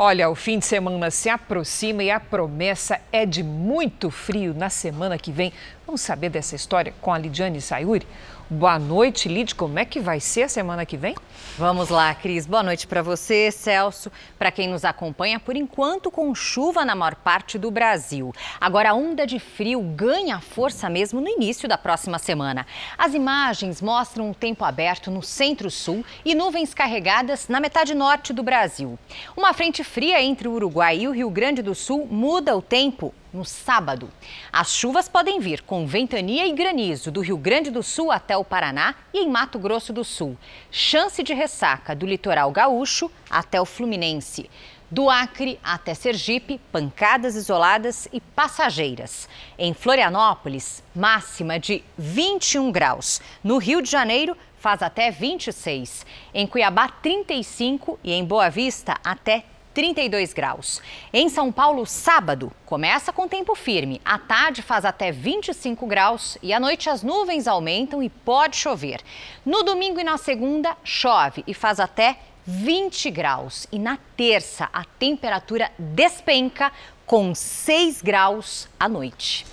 [0.00, 4.70] Olha, o fim de semana se aproxima e a promessa é de muito frio na
[4.70, 5.52] semana que vem.
[5.84, 8.06] Vamos saber dessa história com a Lidiane Sayuri?
[8.50, 9.54] Boa noite, Lid.
[9.54, 11.14] Como é que vai ser a semana que vem?
[11.58, 12.46] Vamos lá, Cris.
[12.46, 14.10] Boa noite para você, Celso.
[14.38, 18.34] Para quem nos acompanha, por enquanto com chuva na maior parte do Brasil.
[18.58, 22.66] Agora a onda de frio ganha força mesmo no início da próxima semana.
[22.96, 28.42] As imagens mostram um tempo aberto no centro-sul e nuvens carregadas na metade norte do
[28.42, 28.98] Brasil.
[29.36, 33.12] Uma frente fria entre o Uruguai e o Rio Grande do Sul muda o tempo
[33.32, 34.10] no sábado.
[34.52, 38.44] As chuvas podem vir com ventania e granizo do Rio Grande do Sul até o
[38.44, 40.36] Paraná e em Mato Grosso do Sul.
[40.70, 44.48] Chance de ressaca do litoral gaúcho até o Fluminense.
[44.90, 49.28] Do Acre até Sergipe, pancadas isoladas e passageiras.
[49.58, 53.20] Em Florianópolis, máxima de 21 graus.
[53.44, 56.06] No Rio de Janeiro, faz até 26.
[56.32, 59.44] Em Cuiabá, 35 e em Boa Vista, até
[59.78, 60.82] 32 graus.
[61.12, 64.00] Em São Paulo, sábado, começa com tempo firme.
[64.04, 69.00] À tarde faz até 25 graus e à noite as nuvens aumentam e pode chover.
[69.46, 73.68] No domingo e na segunda, chove e faz até 20 graus.
[73.70, 76.72] E na terça, a temperatura despenca
[77.06, 79.46] com 6 graus à noite.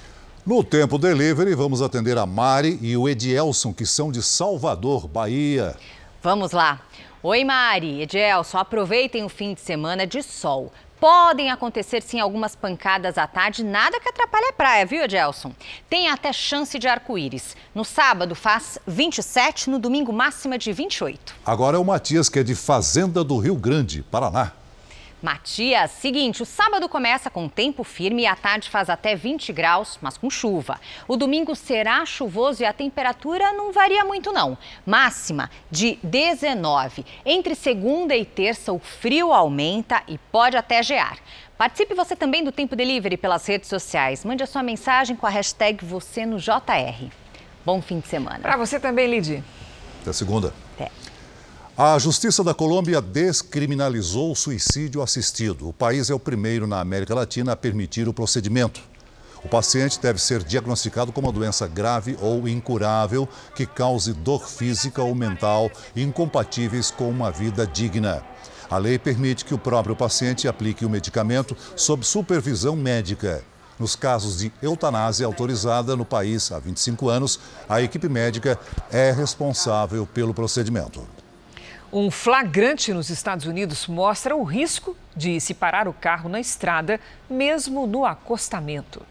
[0.44, 5.78] No Tempo Delivery, vamos atender a Mari e o Edielson, que são de Salvador, Bahia.
[6.24, 6.82] Vamos lá.
[7.28, 8.04] Oi, Mari.
[8.04, 10.72] Edelson, aproveitem o fim de semana de sol.
[11.00, 15.52] Podem acontecer sim algumas pancadas à tarde, nada que atrapalhe a praia, viu, Edelson?
[15.90, 17.58] Tem até chance de arco-íris.
[17.74, 21.34] No sábado faz 27, no domingo máxima de 28.
[21.44, 24.52] Agora é o Matias, que é de Fazenda do Rio Grande, Paraná.
[25.26, 29.98] Matias, seguinte, o sábado começa com tempo firme e à tarde faz até 20 graus,
[30.00, 30.80] mas com chuva.
[31.08, 34.56] O domingo será chuvoso e a temperatura não varia muito não.
[34.86, 37.04] Máxima de 19.
[37.26, 41.18] Entre segunda e terça o frio aumenta e pode até gear.
[41.58, 44.24] Participe você também do Tempo Delivery pelas redes sociais.
[44.24, 47.10] Mande a sua mensagem com a hashtag você no JR.
[47.66, 48.42] Bom fim de semana.
[48.44, 49.44] Para você também, Lidy.
[50.04, 50.54] Até segunda.
[51.78, 55.68] A Justiça da Colômbia descriminalizou o suicídio assistido.
[55.68, 58.80] O país é o primeiro na América Latina a permitir o procedimento.
[59.44, 65.04] O paciente deve ser diagnosticado com uma doença grave ou incurável que cause dor física
[65.04, 68.24] ou mental incompatíveis com uma vida digna.
[68.70, 73.44] A lei permite que o próprio paciente aplique o medicamento sob supervisão médica.
[73.78, 78.58] Nos casos de eutanásia autorizada no país há 25 anos, a equipe médica
[78.90, 81.06] é responsável pelo procedimento.
[81.98, 87.00] Um flagrante nos Estados Unidos mostra o risco de se parar o carro na estrada,
[87.30, 89.02] mesmo no acostamento.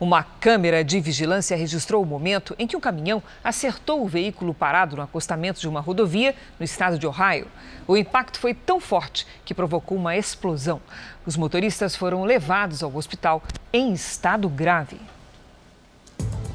[0.00, 4.96] Uma câmera de vigilância registrou o momento em que um caminhão acertou o veículo parado
[4.96, 7.46] no acostamento de uma rodovia no estado de Ohio.
[7.86, 10.80] O impacto foi tão forte que provocou uma explosão.
[11.24, 13.40] Os motoristas foram levados ao hospital
[13.72, 14.98] em estado grave.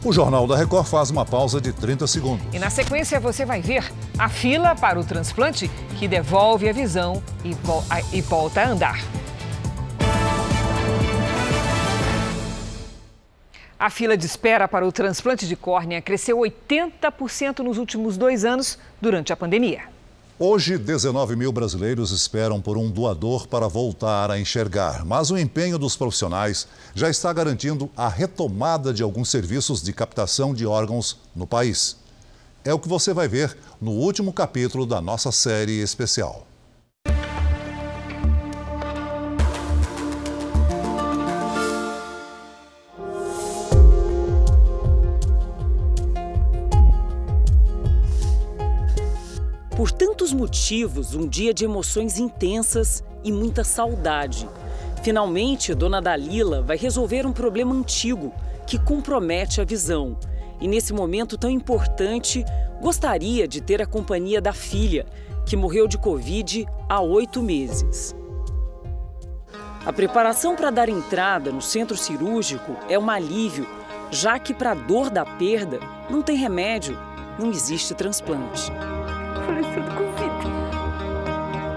[0.02, 2.46] O Jornal da Record faz uma pausa de 30 segundos.
[2.54, 7.22] E na sequência você vai ver a fila para o transplante que devolve a visão
[7.44, 7.84] e, vo
[8.14, 9.00] e volta a andar.
[13.78, 18.80] A fila de espera para o transplante de córnea cresceu 80% nos últimos dois anos
[19.02, 19.99] durante a pandemia.
[20.42, 25.78] Hoje, 19 mil brasileiros esperam por um doador para voltar a enxergar, mas o empenho
[25.78, 26.66] dos profissionais
[26.96, 31.98] já está garantindo a retomada de alguns serviços de captação de órgãos no país.
[32.64, 36.48] É o que você vai ver no último capítulo da nossa série especial.
[49.80, 54.46] Por tantos motivos, um dia de emoções intensas e muita saudade.
[55.04, 58.34] Finalmente, Dona Dalila vai resolver um problema antigo
[58.68, 60.20] que compromete a visão.
[60.60, 62.44] E nesse momento tão importante,
[62.82, 65.06] gostaria de ter a companhia da filha,
[65.46, 68.14] que morreu de Covid há oito meses.
[69.86, 73.66] A preparação para dar entrada no centro cirúrgico é um alívio,
[74.12, 77.00] já que para a dor da perda não tem remédio,
[77.40, 78.74] não existe transplante
[79.50, 80.60] falecido com vida.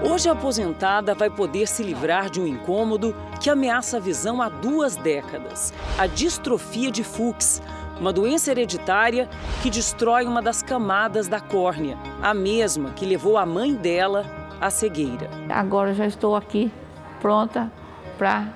[0.07, 4.49] Hoje a aposentada vai poder se livrar de um incômodo que ameaça a visão há
[4.49, 7.61] duas décadas: a distrofia de Fuchs,
[7.99, 9.27] uma doença hereditária
[9.61, 14.25] que destrói uma das camadas da córnea, a mesma que levou a mãe dela
[14.61, 15.29] à cegueira.
[15.49, 16.71] Agora já estou aqui
[17.19, 17.71] pronta
[18.17, 18.49] para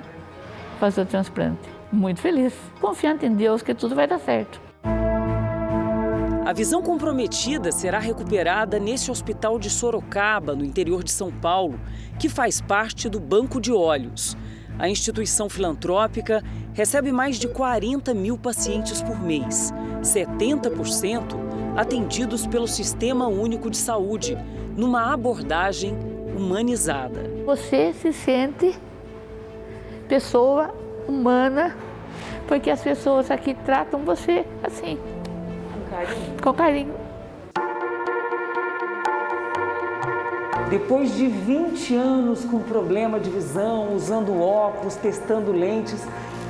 [0.79, 1.69] fazer o transplante.
[1.91, 4.66] Muito feliz, confiante em Deus que tudo vai dar certo.
[6.47, 11.77] A visão comprometida será recuperada nesse hospital de Sorocaba, no interior de São Paulo,
[12.17, 14.37] que faz parte do Banco de Olhos.
[14.79, 16.41] A instituição filantrópica
[16.73, 21.35] recebe mais de 40 mil pacientes por mês, 70%
[21.75, 24.37] atendidos pelo Sistema Único de Saúde,
[24.77, 25.97] numa abordagem
[26.33, 27.29] humanizada.
[27.45, 28.73] Você se sente
[30.07, 30.73] pessoa
[31.09, 31.75] humana,
[32.47, 34.97] porque as pessoas aqui tratam você assim.
[35.89, 36.41] Carinho.
[36.41, 37.07] Com carinho.
[40.69, 46.05] Depois de 20 anos com problema de visão, usando óculos, testando lentes,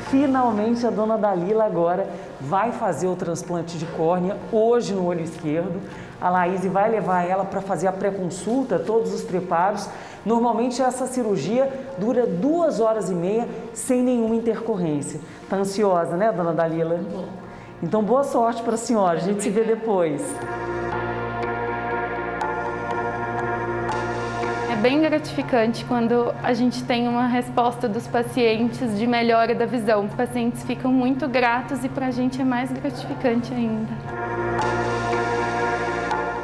[0.10, 2.10] finalmente a dona Dalila agora
[2.42, 5.80] vai fazer o transplante de córnea hoje no olho esquerdo.
[6.20, 9.88] A Laís vai levar ela para fazer a pré-consulta, todos os preparos.
[10.26, 15.20] Normalmente essa cirurgia dura duas horas e meia sem nenhuma intercorrência.
[15.48, 17.00] Tá ansiosa, né, dona Dalila?
[17.82, 19.20] Então, boa sorte para a senhora.
[19.20, 20.22] A gente se vê depois.
[24.72, 30.06] É bem gratificante quando a gente tem uma resposta dos pacientes de melhora da visão.
[30.06, 33.94] Os pacientes ficam muito gratos e para a gente é mais gratificante ainda.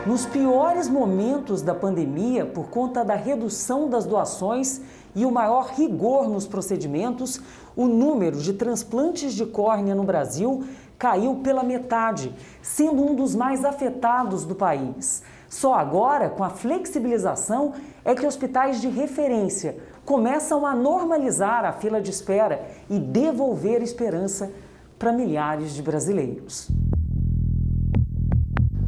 [0.06, 4.82] Nos piores momentos da pandemia, por conta da redução das doações
[5.16, 7.40] e o maior rigor nos procedimentos,
[7.76, 10.64] o número de transplantes de córnea no Brasil
[11.04, 15.22] caiu pela metade, sendo um dos mais afetados do país.
[15.49, 17.74] Só agora, com a flexibilização,
[18.06, 19.76] é que hospitais de referência
[20.06, 24.49] começam a normalizar a fila de espera e devolver esperança
[24.97, 26.70] para milhares de brasileiros.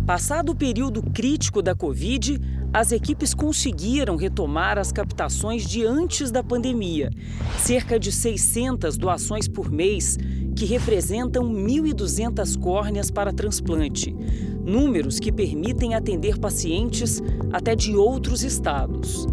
[0.05, 2.39] Passado o período crítico da Covid,
[2.71, 7.09] as equipes conseguiram retomar as captações de antes da pandemia.
[7.57, 10.17] Cerca de 600 doações por mês,
[10.55, 14.15] que representam 1.200 córneas para transplante.
[14.63, 19.27] Números que permitem atender pacientes até de outros estados.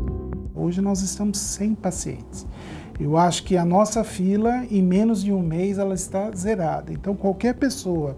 [0.55, 2.47] Hoje nós estamos sem pacientes.
[2.99, 6.93] Eu acho que a nossa fila, em menos de um mês, ela está zerada.
[6.93, 8.17] Então, qualquer pessoa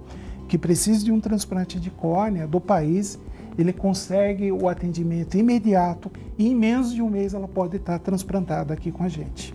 [0.49, 3.19] que precise de um transplante de córnea do país,
[3.57, 8.75] ele consegue o atendimento imediato e em menos de um mês ela pode estar transplantada
[8.75, 9.55] aqui com a gente.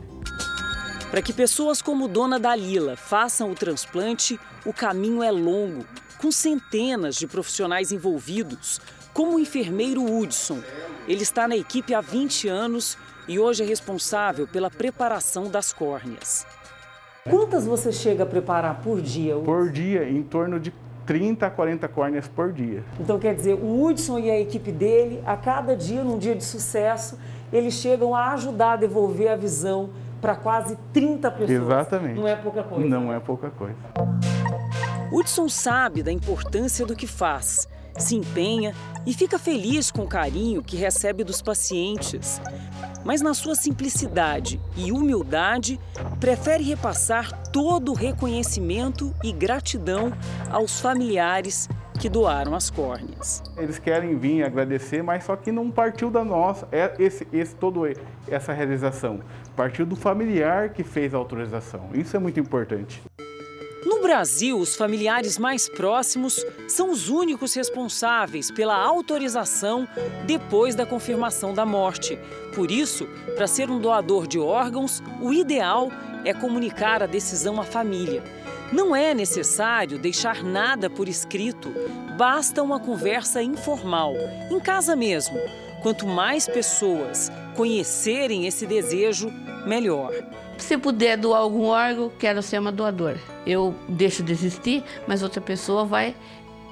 [1.09, 5.83] Para que pessoas como Dona Dalila façam o transplante, o caminho é longo,
[6.21, 8.79] com centenas de profissionais envolvidos,
[9.11, 10.59] como o enfermeiro Hudson.
[11.07, 12.95] Ele está na equipe há 20 anos
[13.27, 16.45] e hoje é responsável pela preparação das córneas.
[17.27, 19.35] Quantas você chega a preparar por dia?
[19.35, 20.71] Por dia, em torno de
[21.07, 22.83] 30 a 40 córneas por dia.
[22.99, 26.43] Então quer dizer, o Hudson e a equipe dele, a cada dia, num dia de
[26.43, 27.17] sucesso,
[27.51, 29.89] eles chegam a ajudar a devolver a visão
[30.21, 31.49] para quase 30 pessoas.
[31.49, 32.19] Exatamente.
[32.19, 32.87] Não é pouca coisa.
[32.87, 33.77] Não é pouca coisa.
[35.11, 37.67] Hudson sabe da importância do que faz,
[37.97, 42.39] se empenha e fica feliz com o carinho que recebe dos pacientes.
[43.03, 45.79] Mas na sua simplicidade e humildade,
[46.19, 50.11] prefere repassar todo o reconhecimento e gratidão
[50.51, 51.67] aos familiares
[51.99, 53.43] que doaram as córneas.
[53.57, 57.83] Eles querem vir agradecer, mas só que não partiu da nossa, é esse, esse todo
[58.27, 59.19] essa realização.
[59.55, 61.89] Partiu do familiar que fez a autorização.
[61.93, 63.01] Isso é muito importante.
[63.85, 69.87] No Brasil, os familiares mais próximos são os únicos responsáveis pela autorização
[70.25, 72.17] depois da confirmação da morte.
[72.55, 75.89] Por isso, para ser um doador de órgãos, o ideal
[76.25, 78.23] é comunicar a decisão à família.
[78.71, 81.73] Não é necessário deixar nada por escrito,
[82.17, 84.13] basta uma conversa informal,
[84.51, 85.37] em casa mesmo.
[85.81, 89.31] Quanto mais pessoas conhecerem esse desejo,
[89.65, 90.11] melhor.
[90.57, 93.19] Se puder doar algum órgão, quero ser uma doadora.
[93.45, 96.15] Eu deixo de existir, mas outra pessoa vai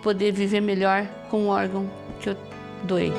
[0.03, 1.89] poder viver melhor com o órgão
[2.19, 2.37] que eu
[2.83, 3.11] doei.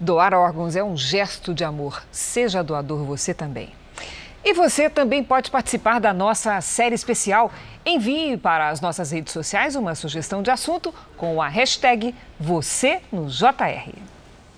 [0.00, 2.02] Doar órgãos é um gesto de amor.
[2.10, 3.68] Seja doador você também.
[4.42, 7.52] E você também pode participar da nossa série especial.
[7.84, 13.26] Envie para as nossas redes sociais uma sugestão de assunto com a hashtag Você no
[13.26, 13.92] JR.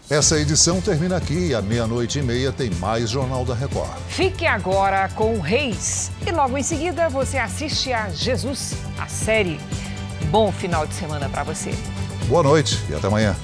[0.08, 1.52] Essa edição termina aqui.
[1.52, 3.98] À meia-noite e meia tem mais Jornal da Record.
[4.10, 6.12] Fique agora com Reis.
[6.24, 9.58] E logo em seguida você assiste a Jesus, a série.
[10.30, 11.72] Bom final de semana para você.
[12.28, 13.34] Boa noite e até amanhã.